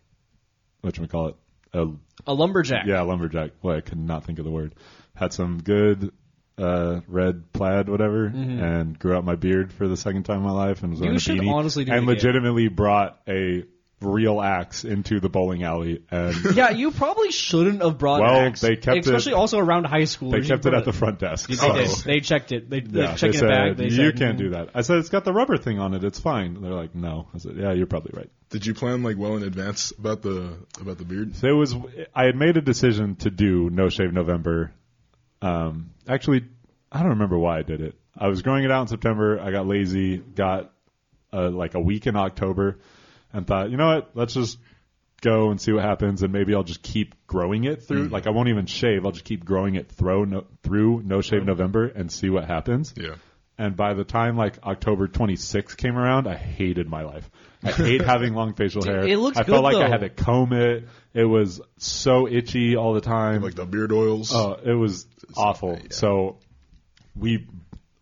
[0.81, 1.35] what you call it?
[1.73, 1.87] A,
[2.25, 2.87] A lumberjack.
[2.87, 3.51] yeah, lumberjack.
[3.61, 4.73] Well, I could not think of the word.
[5.13, 6.11] Had some good,
[6.57, 10.51] uh, red plaid, whatever, and grew out my beard for the second time in my
[10.51, 11.05] life and was Mm-hmm.
[11.05, 11.53] You wearing a beanie.
[11.55, 12.15] honestly do and it again.
[12.15, 13.63] legitimately brought a
[14.01, 18.45] real axe into the bowling alley and Yeah, you probably shouldn't have brought Well, an
[18.47, 18.61] axe.
[18.61, 20.31] they kept it- especially also around high school.
[20.31, 21.49] they kept it at the front desk.
[21.49, 21.89] They so- did.
[22.03, 22.69] They checked it.
[22.69, 23.77] They, they checked they it back.
[23.77, 24.69] They you said, can't "Mm." do that.
[24.75, 26.03] I said, it's got the rubber thing on it.
[26.03, 26.61] It's fine.
[26.61, 27.29] They're like, no.
[27.33, 28.29] I said, yeah, you're probably right.
[28.49, 31.35] Did you plan like well in advance about the about the beard?
[31.37, 31.73] So it was,
[32.13, 34.71] I had made a decision to do No Shave November.
[35.41, 36.45] Um, actually,
[36.91, 37.95] I don't remember why I did it.
[38.17, 39.39] I was growing it out in September.
[39.39, 40.71] I got lazy, got
[41.33, 42.79] uh, like a week in October,
[43.33, 44.11] and thought, you know what?
[44.13, 44.57] Let's just
[45.21, 48.07] go and see what happens, and maybe I'll just keep growing it through.
[48.07, 49.05] Like I won't even shave.
[49.05, 52.93] I'll just keep growing it through no, through No Shave November and see what happens.
[52.95, 53.15] Yeah.
[53.57, 57.29] And by the time like October 26th came around, I hated my life.
[57.63, 59.07] I hate having long facial Dude, hair.
[59.07, 60.83] it looks I good, felt like I had to comb it.
[61.13, 63.41] It was so itchy all the time.
[63.41, 64.33] Like the beard oils.
[64.35, 65.77] oh, it was awful.
[65.81, 65.87] yeah.
[65.91, 66.37] So
[67.15, 67.47] we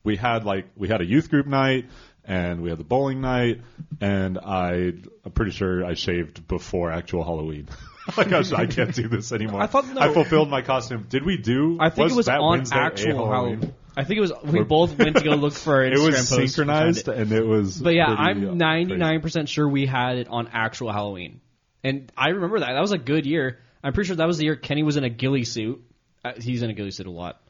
[0.03, 1.85] we had like we had a youth group night
[2.25, 3.61] and we had the bowling night
[4.01, 7.67] and I I'm pretty sure I shaved before actual Halloween.
[8.05, 9.61] Oh like I, I can't do this anymore.
[9.61, 10.01] I thought- no.
[10.01, 11.05] I fulfilled my costume.
[11.07, 11.77] Did we do?
[11.79, 13.59] I think it was that on Wednesday actual Halloween?
[13.61, 13.73] Halloween.
[13.95, 14.33] I think it was.
[14.43, 17.07] We both went to go look for our It Instagram was post and found synchronized
[17.07, 17.17] it.
[17.17, 17.79] and it was.
[17.81, 18.55] But yeah, pretty, uh, I'm crazy.
[18.55, 21.41] 99 percent sure we had it on actual Halloween,
[21.83, 22.73] and I remember that.
[22.73, 23.59] That was a good year.
[23.83, 25.83] I'm pretty sure that was the year Kenny was in a ghillie suit.
[26.25, 27.41] Uh, he's in a ghillie suit a lot.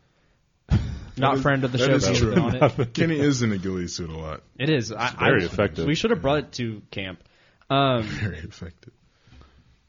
[1.18, 1.96] Not friend of the that show.
[1.96, 2.34] is but he's true.
[2.34, 2.94] been on it.
[2.96, 4.42] Kenny is in a ghillie suit a lot.
[4.58, 4.92] It is.
[4.92, 5.86] I, very I- effective.
[5.86, 7.20] We should have brought it to camp.
[7.70, 8.94] Um, Very effective.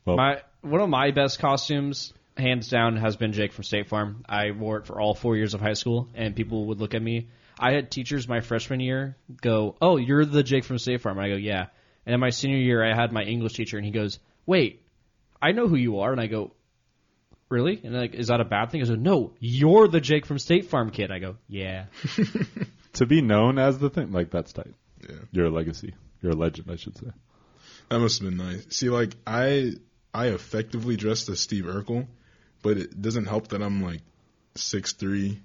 [0.05, 4.25] Well, my one of my best costumes, hands down, has been Jake from State Farm.
[4.29, 7.03] I wore it for all four years of high school, and people would look at
[7.03, 7.29] me.
[7.59, 11.27] I had teachers my freshman year go, "Oh, you're the Jake from State Farm." And
[11.27, 11.67] I go, "Yeah."
[12.05, 14.83] And in my senior year, I had my English teacher, and he goes, "Wait,
[15.41, 16.53] I know who you are." And I go,
[17.49, 18.81] "Really?" And like, is that a bad thing?
[18.81, 21.87] He goes, "No, you're the Jake from State Farm kid." I go, "Yeah."
[22.95, 24.75] to be known as the thing, like that's tight.
[25.09, 25.17] Yeah.
[25.31, 25.95] You're a legacy.
[26.21, 27.09] You're a legend, I should say.
[27.91, 28.67] That must have been nice.
[28.71, 29.75] See, like I
[30.13, 32.07] I effectively dressed as Steve Urkel,
[32.65, 34.01] but it doesn't help that I'm like
[34.57, 35.41] six three,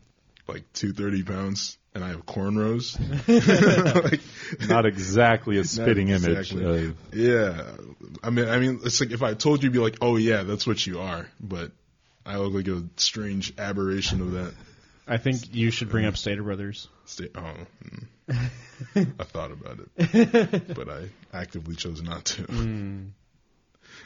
[0.48, 2.98] like two thirty pounds, and I have cornrows.
[4.04, 4.22] like,
[4.68, 6.54] Not exactly a spitting image.
[6.54, 7.62] Of, yeah,
[8.24, 10.44] I mean, I mean, it's like if I told you, you'd be like, oh yeah,
[10.44, 11.28] that's what you are.
[11.40, 11.72] But
[12.26, 14.54] I look like a strange aberration of that.
[15.06, 16.88] I think you should bring up Stater Brothers.
[17.06, 17.32] State.
[17.36, 17.54] Oh,
[17.84, 18.50] mm.
[19.20, 22.44] I thought about it, but I actively chose not to.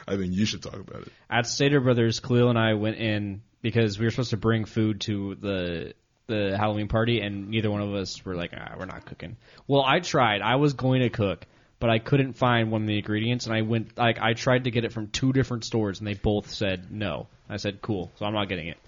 [0.06, 1.12] I think you should talk about it.
[1.30, 5.00] At Stater Brothers, Khalil and I went in because we were supposed to bring food
[5.02, 5.94] to the
[6.26, 9.36] the Halloween party, and neither one of us were like, ah, we're not cooking.
[9.66, 10.40] Well, I tried.
[10.40, 11.46] I was going to cook,
[11.80, 14.70] but I couldn't find one of the ingredients, and I went like I tried to
[14.70, 17.26] get it from two different stores, and they both said no.
[17.48, 18.78] I said cool, so I'm not getting it.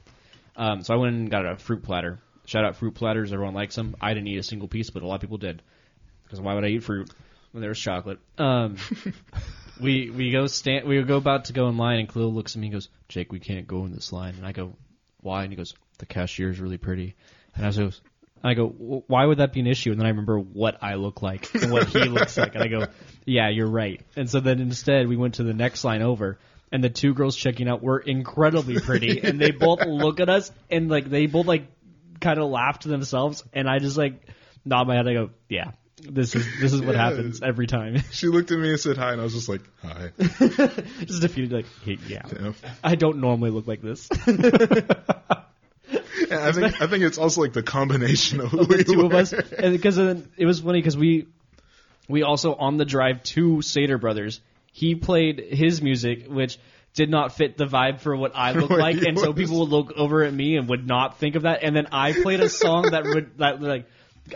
[0.57, 2.19] Um, so I went and got a fruit platter.
[2.47, 3.33] Shout out fruit platters.
[3.33, 3.97] Everyone likes them.
[4.01, 5.63] I didn't eat a single piece, but a lot of people did.
[6.25, 7.11] Because why would I eat fruit
[7.53, 8.19] when there was chocolate?
[8.39, 8.77] Um,
[9.81, 10.87] we we go stand.
[10.87, 13.33] We go about to go in line, and Khalil looks at me and goes, "Jake,
[13.33, 14.75] we can't go in this line." And I go,
[15.21, 17.15] "Why?" And he goes, "The cashier is really pretty."
[17.57, 17.93] And I was, And
[18.43, 19.91] I go, why would that be an issue?
[19.91, 22.55] And then I remember what I look like and what he looks like.
[22.55, 22.87] And I go,
[23.25, 24.01] yeah, you're right.
[24.15, 26.39] And so then instead we went to the next line over
[26.71, 30.53] and the two girls checking out were incredibly pretty and they both look at us
[30.71, 31.67] and like they both like
[32.21, 34.21] kind of laugh to themselves and I just like
[34.65, 35.09] nod my head.
[35.09, 37.03] I go, yeah, this is, this is what Yeah.
[37.11, 38.03] happens every time.
[38.13, 40.11] She looked at me and said hi, and I was just like, hi.
[40.19, 42.53] just defeated like, hey, yeah, Yeah.
[42.85, 44.09] I don't normally look like this.
[46.29, 49.15] And I think I think it's also like the combination of who the two of
[49.15, 51.29] us, and because it was funny because we
[52.09, 54.41] we also on the drive to Stater Brothers,
[54.73, 56.59] he played his music, which
[56.95, 59.93] did not fit the vibe for what I look like, and so people would look
[59.97, 61.63] over at me and would not think of that.
[61.63, 63.87] And then I played a song that would that like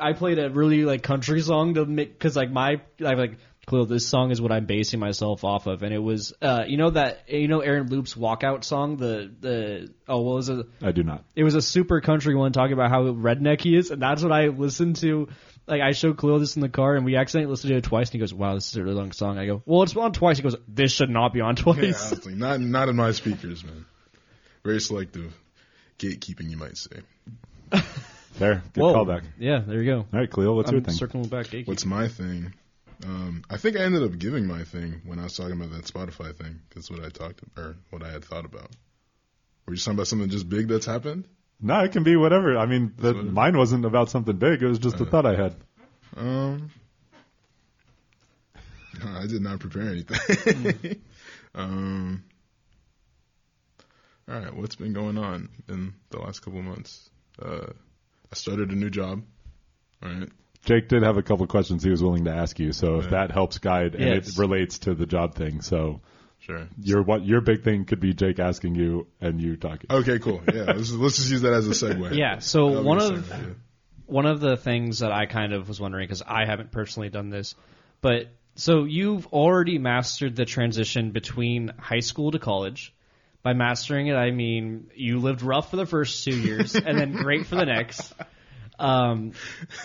[0.01, 3.39] I played a really like country song to make because like my I like.
[3.67, 6.77] Khalil, this song is what I'm basing myself off of, and it was, uh, you
[6.77, 10.67] know that, you know Aaron Loup's walkout song, the the oh, what was it?
[10.83, 11.25] I do not.
[11.37, 14.33] it was a super country one talking about how redneck he is, and that's what
[14.33, 15.29] I listened to.
[15.69, 18.09] Like I showed Khalil this in the car, and we accidentally listened to it twice,
[18.09, 20.13] and he goes, "Wow, this is a really long song." I go, "Well, it's on
[20.13, 23.13] twice." He goes, "This should not be on Yeah, twice." honestly, not not in my
[23.13, 23.85] speakers, man.
[24.65, 25.33] Very selective
[25.99, 27.03] gatekeeping, you might say.
[28.33, 28.63] Fair.
[28.73, 28.95] Good Whoa.
[28.95, 29.23] callback.
[29.39, 29.99] Yeah, there you go.
[29.99, 30.95] All right, Cleo, what's I'm your thing?
[30.95, 31.47] circling back.
[31.47, 31.67] gatekeeping.
[31.69, 32.55] What's my thing?
[33.05, 35.85] Um, I think I ended up giving my thing when I was talking about that
[35.85, 36.61] Spotify thing.
[36.75, 38.71] That's what I talked or what I had thought about.
[39.67, 41.27] Were you talking about something just big that's happened?
[41.61, 42.57] No, it can be whatever.
[42.59, 44.63] I mean, the, So- mine wasn't about something big.
[44.63, 45.55] It was just a thought I had.
[46.17, 46.71] Um,
[49.05, 51.01] I did not prepare anything.
[51.55, 52.25] um,
[54.29, 57.11] all right, what's been going on in the last couple of months?
[57.41, 57.67] Uh,
[58.33, 59.23] I started a new job.
[60.03, 60.29] All right.
[60.65, 63.11] Jake did have a couple of questions he was willing to ask you, so if
[63.11, 64.29] that helps guide and Yes.
[64.29, 66.01] it relates to the job thing, so
[66.39, 66.69] Sure.
[66.83, 69.87] your what your big thing could be Jake asking you and you talking.
[69.91, 70.43] Okay, cool.
[70.53, 72.15] Yeah, let's, let's just use that as a segue.
[72.17, 72.39] Yeah.
[72.41, 73.47] So That'll one of segue, yeah.
[74.07, 77.31] one of the things that I kind of was wondering because I haven't personally done
[77.31, 77.55] this,
[78.03, 82.93] but so you've already mastered the transition between high school to college.
[83.43, 87.13] By mastering it, I mean you lived rough for the first two years and then
[87.13, 88.13] great for the next.
[88.79, 89.33] Um,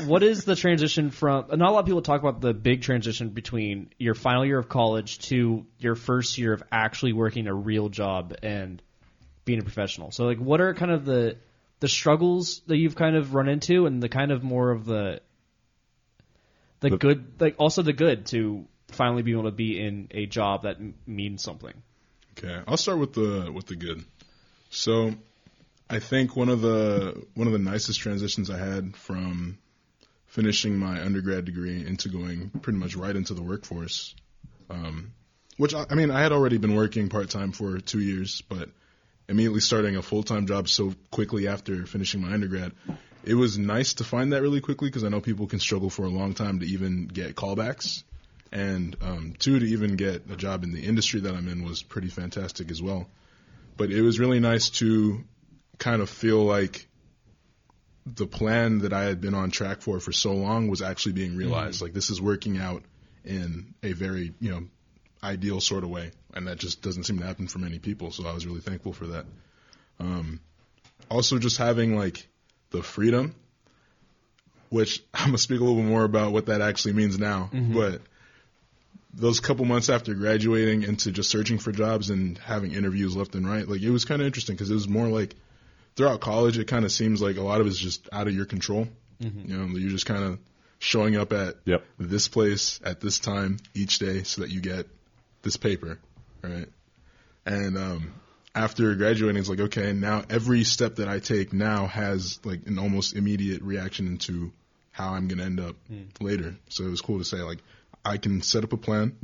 [0.06, 1.48] what is the transition from?
[1.50, 4.70] Not a lot of people talk about the big transition between your final year of
[4.70, 8.82] college to your first year of actually working a real job and
[9.44, 10.12] being a professional.
[10.12, 11.38] So, like, what are kind of the
[11.82, 15.20] the struggles that you've kind of run into, and the kind of more of the
[16.80, 20.26] the The- good, like also the good to finally be able to be in a
[20.26, 21.74] job that m- means something.
[22.38, 24.04] Okay, I'll start with the with the good.
[24.70, 25.14] So,
[25.90, 29.58] I think one of the one of the nicest transitions I had from
[30.28, 34.16] finishing my undergrad degree into going pretty much right into the workforce,
[34.70, 35.14] um,
[35.56, 38.70] which I, I mean I had already been working part time for two years, but
[39.30, 42.74] immediately starting a full time job so quickly after finishing my undergrad,
[43.24, 46.04] it was nice to find that really quickly because I know people can struggle for
[46.04, 48.04] a long time to even get callbacks
[48.52, 51.84] and um, two to even get a job in the industry that I'm in was
[51.84, 53.08] pretty fantastic as well.
[53.78, 55.24] But it was really nice to
[55.78, 56.88] kind of feel like
[58.06, 61.36] the plan that I had been on track for for so long was actually being
[61.36, 61.82] realized.
[61.82, 62.84] Like this is working out
[63.24, 64.64] in a very you know
[65.24, 68.12] ideal sort of way, and that just doesn't seem to happen for many people.
[68.12, 69.26] So I was really thankful for that.
[70.00, 70.40] Um,
[71.10, 72.28] also, just having like
[72.70, 73.36] the freedom,
[74.70, 78.02] which I'm gonna speak a little bit more about what that actually means now, but
[79.16, 83.48] those couple months after graduating into just searching for jobs and having interviews left and
[83.48, 85.36] right, like it was kind of interesting because it was more like
[85.96, 88.46] throughout college, it kind of seems like a lot of it's just out of your
[88.46, 88.88] control.
[89.20, 90.40] You know, you're just kind of
[90.80, 91.84] showing up at Yep.
[91.98, 94.88] this place at this time each day so that you get
[95.42, 95.98] this paper,
[96.44, 96.68] right?
[97.46, 98.14] And um,
[98.54, 102.78] after graduating, it's like okay, now every step that I take now has like an
[102.80, 104.52] almost immediate reaction into
[104.92, 105.76] how I'm gonna end up
[106.20, 106.56] later.
[106.70, 107.60] So it was cool to say like
[108.06, 109.18] I can set up a plan,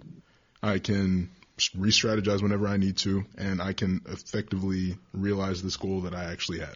[0.62, 1.30] I can
[1.78, 6.60] re-strategize whenever I need to, and I can effectively realize this goal that I actually
[6.60, 6.76] had.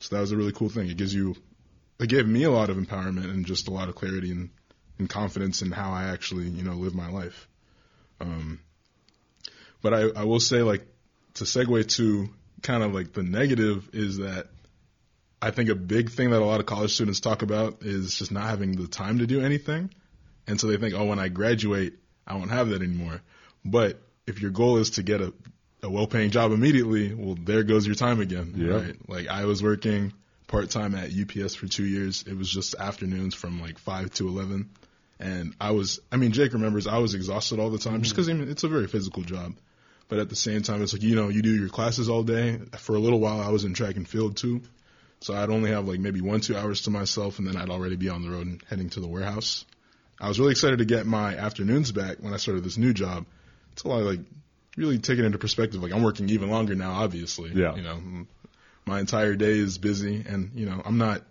[0.00, 0.90] So that was a really cool thing.
[0.90, 1.36] It gives you,
[2.00, 4.50] it gave me a lot of empowerment and just a lot of clarity and,
[4.98, 7.48] and confidence in how I actually, you know, live my life.
[8.20, 8.60] Um,
[9.82, 10.86] but I, I will say, like,
[11.34, 12.28] to segue to
[12.62, 14.48] kind of like the negative is that
[15.40, 18.32] I think a big thing that a lot of college students talk about is just
[18.32, 19.90] not having the time to do anything.
[20.50, 21.94] And so they think, oh, when I graduate,
[22.26, 23.22] I won't have that anymore.
[23.64, 25.32] But if your goal is to get a,
[25.82, 28.54] a well paying job immediately, well, there goes your time again.
[28.56, 28.74] Yeah.
[28.74, 28.96] Right.
[29.08, 30.12] Like I was working
[30.48, 32.24] part time at UPS for two years.
[32.26, 34.70] It was just afternoons from like 5 to 11.
[35.20, 38.22] And I was, I mean, Jake remembers I was exhausted all the time just mm-hmm.
[38.22, 39.54] because I mean, it's a very physical job.
[40.08, 42.58] But at the same time, it's like, you know, you do your classes all day.
[42.78, 44.62] For a little while, I was in track and field too.
[45.20, 47.94] So I'd only have like maybe one, two hours to myself, and then I'd already
[47.94, 49.64] be on the road and heading to the warehouse.
[50.20, 53.26] I was really excited to get my afternoons back when I started this new job.
[53.82, 54.20] Lot of like
[54.76, 55.82] really taking into perspective.
[55.82, 57.50] Like I'm working even longer now, obviously.
[57.54, 57.74] Yeah.
[57.74, 58.26] You know,
[58.84, 61.22] my entire day is busy, and you know, I'm not.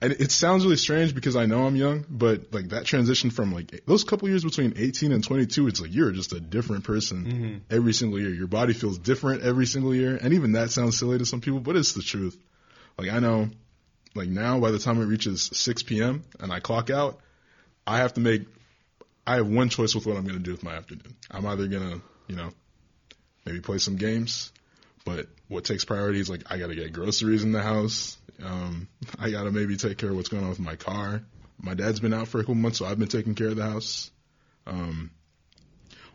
[0.00, 3.52] And it sounds really strange because I know I'm young, but like that transition from
[3.52, 7.24] like those couple years between 18 and 22, it's like you're just a different person
[7.24, 7.56] mm-hmm.
[7.70, 8.30] every single year.
[8.30, 11.60] Your body feels different every single year, and even that sounds silly to some people,
[11.60, 12.36] but it's the truth.
[12.98, 13.50] Like I know,
[14.14, 16.24] like now by the time it reaches 6 p.m.
[16.40, 17.20] and I clock out,
[17.86, 18.42] I have to make.
[19.26, 21.14] I have one choice with what I'm going to do with my afternoon.
[21.30, 22.50] I'm either going to, you know,
[23.46, 24.52] maybe play some games,
[25.04, 28.16] but what takes priority is like I got to get groceries in the house.
[28.42, 28.88] Um,
[29.20, 31.22] I got to maybe take care of what's going on with my car.
[31.60, 33.62] My dad's been out for a couple months, so I've been taking care of the
[33.62, 34.10] house.
[34.66, 35.10] Um,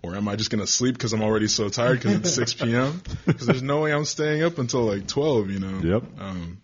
[0.03, 2.53] or am I just going to sleep because I'm already so tired because it's 6
[2.65, 3.01] p.m.?
[3.25, 5.79] Because there's no way I'm staying up until like 12, you know?
[5.79, 6.03] Yep.
[6.19, 6.61] Um,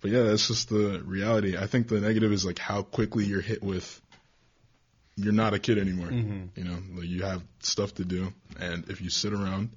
[0.00, 1.56] but yeah, that's just the reality.
[1.56, 4.00] I think the negative is like how quickly you're hit with
[5.16, 6.08] you're not a kid anymore.
[6.08, 6.58] Mm-hmm.
[6.58, 9.70] You know, like you have stuff to do, and if you sit around,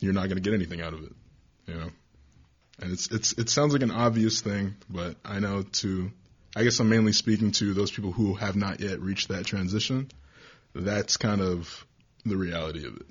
[0.00, 1.12] you're not going to get anything out of it.
[1.66, 1.90] You know,
[2.80, 6.10] and it's it's it sounds like an obvious thing, but I know to
[6.56, 10.10] I guess I'm mainly speaking to those people who have not yet reached that transition.
[10.74, 11.86] That's kind of
[12.26, 13.06] the reality of it.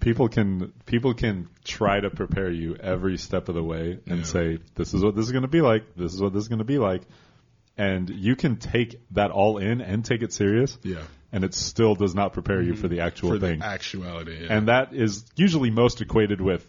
[0.00, 4.24] people can people can try to prepare you every step of the way and Yeah.
[4.24, 6.48] say this is what this is going to be like this is what this is
[6.48, 7.02] going to be like
[7.86, 11.02] and you can take that all in and take it serious Yeah,
[11.32, 14.36] and it still does not prepare you for the actual for thing the actuality.
[14.44, 14.56] Yeah.
[14.56, 16.64] and that is usually most equated with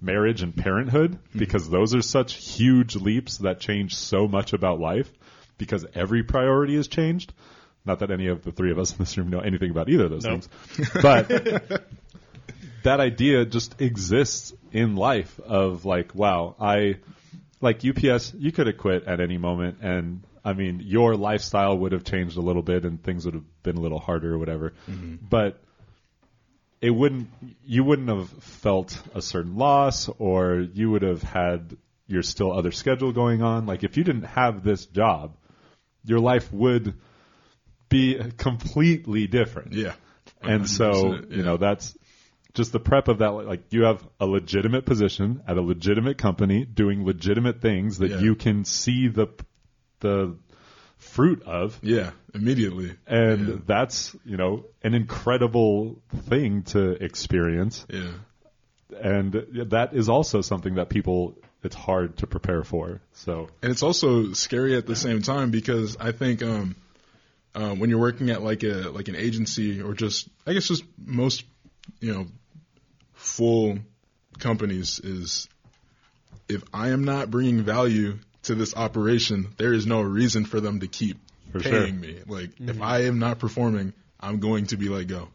[0.00, 1.38] marriage and parenthood Mm-hmm.
[1.38, 5.10] because those are such huge leaps that change so much about life
[5.58, 7.32] because every priority has changed
[7.86, 10.04] not that any of the three of us in this room know anything about either
[10.04, 10.42] of those Nope.
[10.44, 11.28] things but
[12.82, 16.96] that idea just exists in life of like, wow, I
[17.60, 21.92] like UPS, you could have quit at any moment and I mean, your lifestyle would
[21.92, 24.74] have changed a little bit and things would have been a little harder or whatever.
[24.86, 25.60] But
[26.80, 27.28] it wouldn't
[27.64, 31.76] you wouldn't have felt a certain loss or you would have had
[32.06, 33.64] your still other schedule going on.
[33.64, 35.36] Like if you didn't have this job,
[36.04, 36.94] your life would
[37.88, 39.92] be completely different yeah,
[40.42, 41.96] and so 100%, you know that's
[42.54, 46.64] just the prep of that like you have a legitimate position at a legitimate company
[46.64, 48.18] doing legitimate things that Yeah.
[48.20, 49.28] you can see the
[50.04, 50.36] the
[50.98, 52.92] fruit of yeah, immediately.
[53.06, 53.54] and Yeah.
[53.66, 55.96] that's you know an incredible
[56.28, 58.12] thing to experience Yeah.
[59.00, 59.32] and
[59.70, 64.32] that is also something that people it's hard to prepare for so and it's also
[64.34, 66.76] scary at the same time because I think um,
[67.54, 70.84] uh, when you're working at like a like an agency or just I guess just
[70.98, 71.44] most
[72.00, 72.26] you know
[73.14, 73.78] full
[74.38, 75.48] companies is
[76.48, 80.80] if I am not bringing value to this operation, there is no reason for them
[80.80, 81.18] to keep
[81.52, 82.10] For paying sure.
[82.10, 82.20] me.
[82.26, 82.82] Like if mm-hmm.
[82.82, 85.28] I am not performing, I'm going to be let go.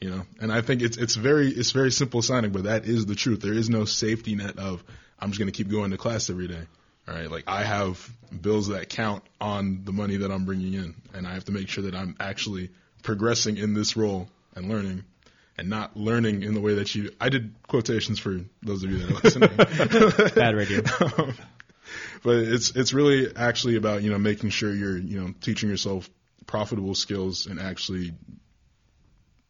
[0.00, 3.06] You know, and I think it's it's very it's very simple sounding, but that is
[3.06, 3.40] the truth.
[3.40, 4.82] There is no safety net of
[5.18, 6.62] I'm just going to keep going to class every day.
[7.06, 10.94] All right, like I have bills that count on the money that I'm bringing in,
[11.14, 12.70] and I have to make sure that I'm actually
[13.02, 15.04] progressing in this role and learning,
[15.56, 17.12] and not learning in the way that you.
[17.20, 20.34] I did quotations for those of you that are listening.
[20.34, 20.82] Bad radio.
[21.18, 21.34] Um,
[22.22, 26.08] but it's it's really actually about you know making sure you're you know teaching yourself
[26.46, 28.12] profitable skills and actually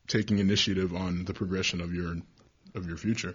[0.06, 2.16] taking initiative on the progression of your
[2.74, 3.34] of your future.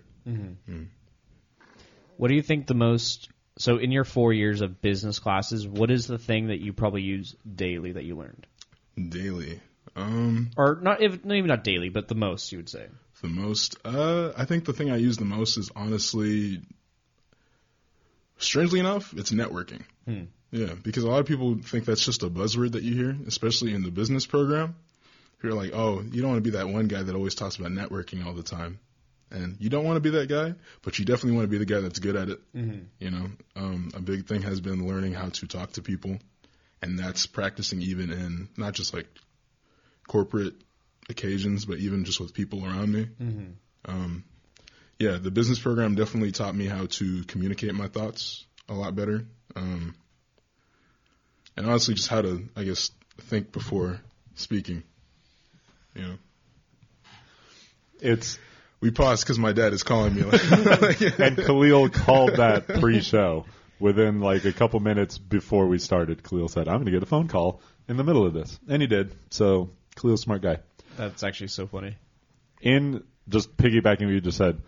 [2.17, 3.29] What do you think the most?
[3.59, 7.01] So, in your four years of business classes, what is the thing that you probably
[7.01, 8.45] use daily that you learned,
[8.97, 9.59] Daily,
[9.95, 11.01] um, or not?
[11.01, 12.87] If, maybe not daily, but the most you would say.
[13.21, 13.77] the most.
[13.83, 16.61] Uh, I think the thing I use the most is honestly,
[18.37, 19.83] strangely enough, it's networking.
[20.51, 23.73] Yeah, because a lot of people think that's just a buzzword that you hear, especially
[23.73, 24.75] in the business program.
[25.43, 27.71] You're like, oh, you don't want to be that one guy that always talks about
[27.71, 28.79] networking all the time.
[29.29, 31.65] And you don't want to be that guy, but you definitely want to be the
[31.65, 32.39] guy that's good at it.
[32.99, 36.17] You know, um, a big thing has been learning how to talk to people,
[36.81, 39.07] and that's practicing even in not just like
[40.07, 40.53] corporate
[41.09, 43.07] occasions, but even just with people around me.
[43.85, 44.23] Um,
[44.99, 49.25] yeah, the business program definitely taught me how to communicate my thoughts a lot better,
[49.55, 49.95] um,
[51.55, 52.91] and honestly, just how to, I guess,
[53.21, 53.99] think before
[54.35, 54.83] speaking.
[55.95, 56.15] You know,
[57.99, 58.37] it's
[58.79, 60.21] we paused because my dad is calling me.
[61.17, 63.45] And Khalil called that pre-show.
[63.79, 67.07] Within like a couple minutes before we started, Khalil said, "I'm going to get a
[67.07, 69.13] phone call in the middle of this," and he did.
[69.29, 70.57] So Khalil's a smart guy.
[70.97, 71.95] That's actually so funny.
[72.59, 74.61] In just piggybacking what you just said,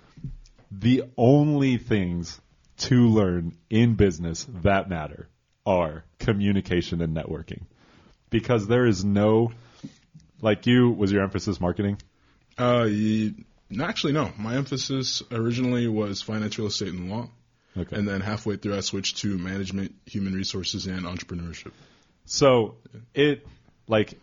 [0.72, 2.40] the only things
[2.78, 5.28] to learn in business that matter
[5.66, 7.64] are communication and networking.
[8.30, 9.52] Because there is no,
[10.42, 11.98] like you, was your emphasis marketing?
[12.58, 12.88] Uh,
[13.70, 14.32] no, actually, no.
[14.38, 17.30] My emphasis originally was finance, real estate, and law.
[17.78, 17.96] Okay.
[17.96, 21.72] And then halfway through, I switched to management, human resources, and entrepreneurship.
[22.26, 22.76] So
[23.14, 23.46] it
[23.88, 24.20] like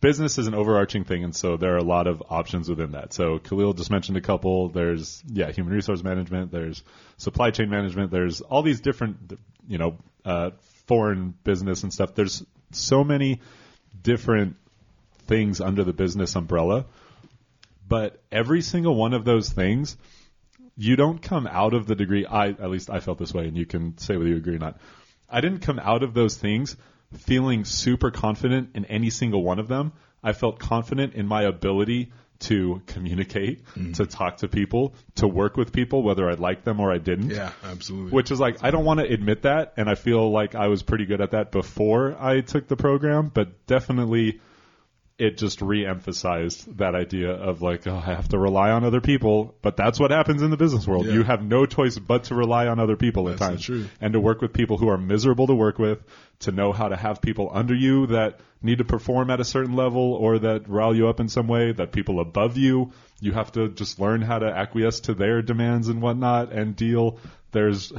[0.00, 3.12] business is an overarching thing, and so there are a lot of options within that.
[3.12, 4.68] So Khalil just mentioned a couple.
[4.68, 6.52] There's yeah, human resource management.
[6.52, 6.82] There's
[7.16, 8.10] supply chain management.
[8.10, 10.50] There's all these different you know uh,
[10.86, 12.14] foreign business and stuff.
[12.14, 13.40] There's so many
[14.02, 14.56] different
[15.26, 16.86] things under the business umbrella,
[17.86, 19.96] but every single one of those things
[20.78, 23.56] you don't come out of the degree I at least I felt this way and
[23.56, 24.78] you can say whether you agree or not.
[25.28, 26.76] I didn't come out of those things
[27.12, 29.92] feeling super confident in any single one of them.
[30.22, 33.92] I felt confident in my ability to communicate, mm-hmm.
[33.92, 37.30] to talk to people, to work with people whether I liked them or I didn't.
[37.30, 38.12] Yeah, absolutely.
[38.12, 40.82] Which is like I don't want to admit that and I feel like I was
[40.82, 44.40] pretty good at that before I took the program, but definitely
[45.18, 49.56] it just re-emphasized that idea of like, oh, I have to rely on other people,
[49.62, 51.06] but that's what happens in the business world.
[51.06, 51.14] Yeah.
[51.14, 53.68] You have no choice but to rely on other people at times,
[54.00, 55.98] and to work with people who are miserable to work with,
[56.40, 59.74] to know how to have people under you that need to perform at a certain
[59.74, 63.50] level or that rile you up in some way, that people above you, you have
[63.52, 67.18] to just learn how to acquiesce to their demands and whatnot and deal.
[67.50, 67.92] There's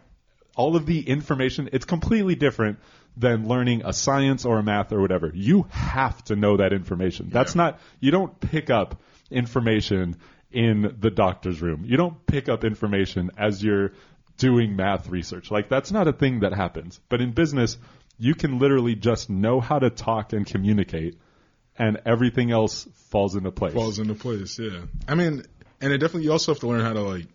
[0.56, 1.68] all of the information.
[1.72, 2.78] It's completely different
[3.16, 5.30] than learning a science or a math or whatever.
[5.34, 7.28] You have to know that information.
[7.30, 10.16] That's not, you don't pick up information
[10.50, 11.84] in the doctor's room.
[11.86, 13.92] You don't pick up information as you're
[14.38, 15.50] doing math research.
[15.50, 17.00] Like that's not a thing that happens.
[17.08, 17.76] But in business,
[18.18, 21.18] you can literally just know how to talk and communicate
[21.76, 23.74] and everything else falls into place.
[23.74, 24.58] falls into place.
[24.58, 25.44] Yeah, I mean,
[25.80, 27.26] and it definitely you also have to learn how to like.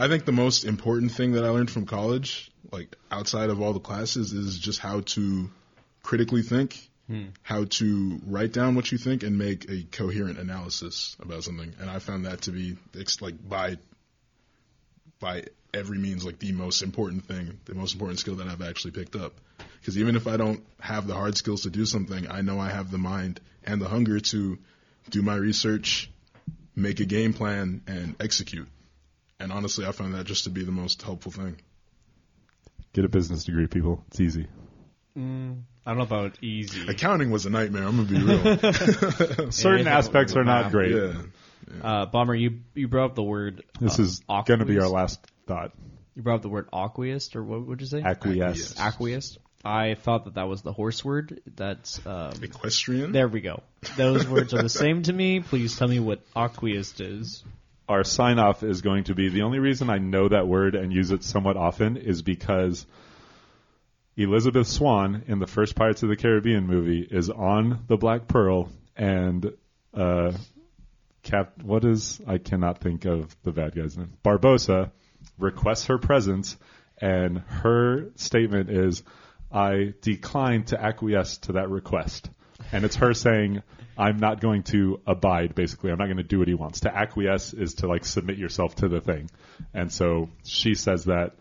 [0.00, 3.74] I think the most important thing that I learned from college, like outside of all
[3.74, 5.50] the classes, is just how to
[6.02, 7.26] critically think, hmm.
[7.42, 11.74] how to write down what you think, and make a coherent analysis about something.
[11.78, 12.78] And I found that to be
[13.20, 13.76] like by
[15.20, 15.44] by
[15.74, 19.16] every means like the most important thing, the most important skill that I've actually picked
[19.16, 19.34] up.
[19.80, 22.70] Because even if I don't have the hard skills to do something, I know I
[22.70, 24.58] have the mind and the hunger to
[25.10, 26.10] do my research,
[26.74, 28.68] make a game plan, and execute.
[29.40, 31.56] And honestly, I find that just to be the most helpful thing.
[32.92, 34.04] Get a business degree, people.
[34.08, 34.46] It's easy.
[35.16, 35.66] I don't
[35.98, 36.88] know about easy.
[36.88, 37.84] Accounting was a nightmare.
[37.84, 39.50] I'm gonna be real.
[39.52, 40.94] Certain aspects are not great.
[40.94, 41.22] yeah.
[41.82, 43.64] Uh, Bomber, you you brought up the word.
[43.80, 45.72] This uh, is going to be our last thought.
[46.14, 48.02] You brought up the word aqueous, or what would you say?
[48.02, 48.78] Acquiesce.
[48.78, 49.36] Acquiesce.
[49.36, 49.38] Aqueous.
[49.62, 51.42] I thought that that was the horse word.
[51.54, 53.12] That's um, Equestrian.
[53.12, 53.28] there.
[53.28, 53.62] We go.
[53.96, 55.40] Those words are the same to me.
[55.40, 57.44] Please tell me what aqueous is.
[57.90, 60.92] Our sign off is going to be the only reason I know that word and
[60.92, 62.86] use it somewhat often is because
[64.16, 68.68] Elizabeth Swann in the first Pirates of the Caribbean movie is on the Black Pearl
[68.96, 69.52] and
[69.92, 70.30] uh,
[71.24, 71.60] Cap.
[71.64, 74.12] What is I cannot think of the bad guy's name.
[74.24, 74.92] Barbossa
[75.36, 76.56] requests her presence,
[76.98, 79.02] and her statement is,
[79.50, 82.30] "I decline to acquiesce to that request."
[82.72, 83.62] And it's her saying,
[83.96, 86.80] "I'm not going to abide." Basically, I'm not going to do what he wants.
[86.80, 89.30] To acquiesce is to like submit yourself to the thing,
[89.74, 91.36] and so she says that.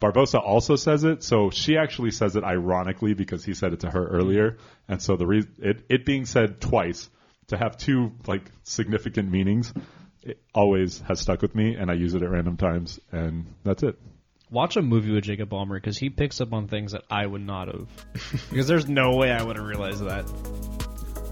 [0.00, 3.90] Barbossa also says it, so she actually says it ironically because he said it to
[3.90, 4.56] her earlier,
[4.88, 7.10] and so the re- it, it being said twice
[7.48, 9.74] to have two like significant meanings
[10.22, 13.82] it always has stuck with me, and I use it at random times, and that's
[13.82, 13.98] it.
[14.50, 17.44] Watch a movie with Jacob Balmer because he picks up on things that I would
[17.46, 17.88] not have.
[18.50, 20.26] because there's no way I would have realized that.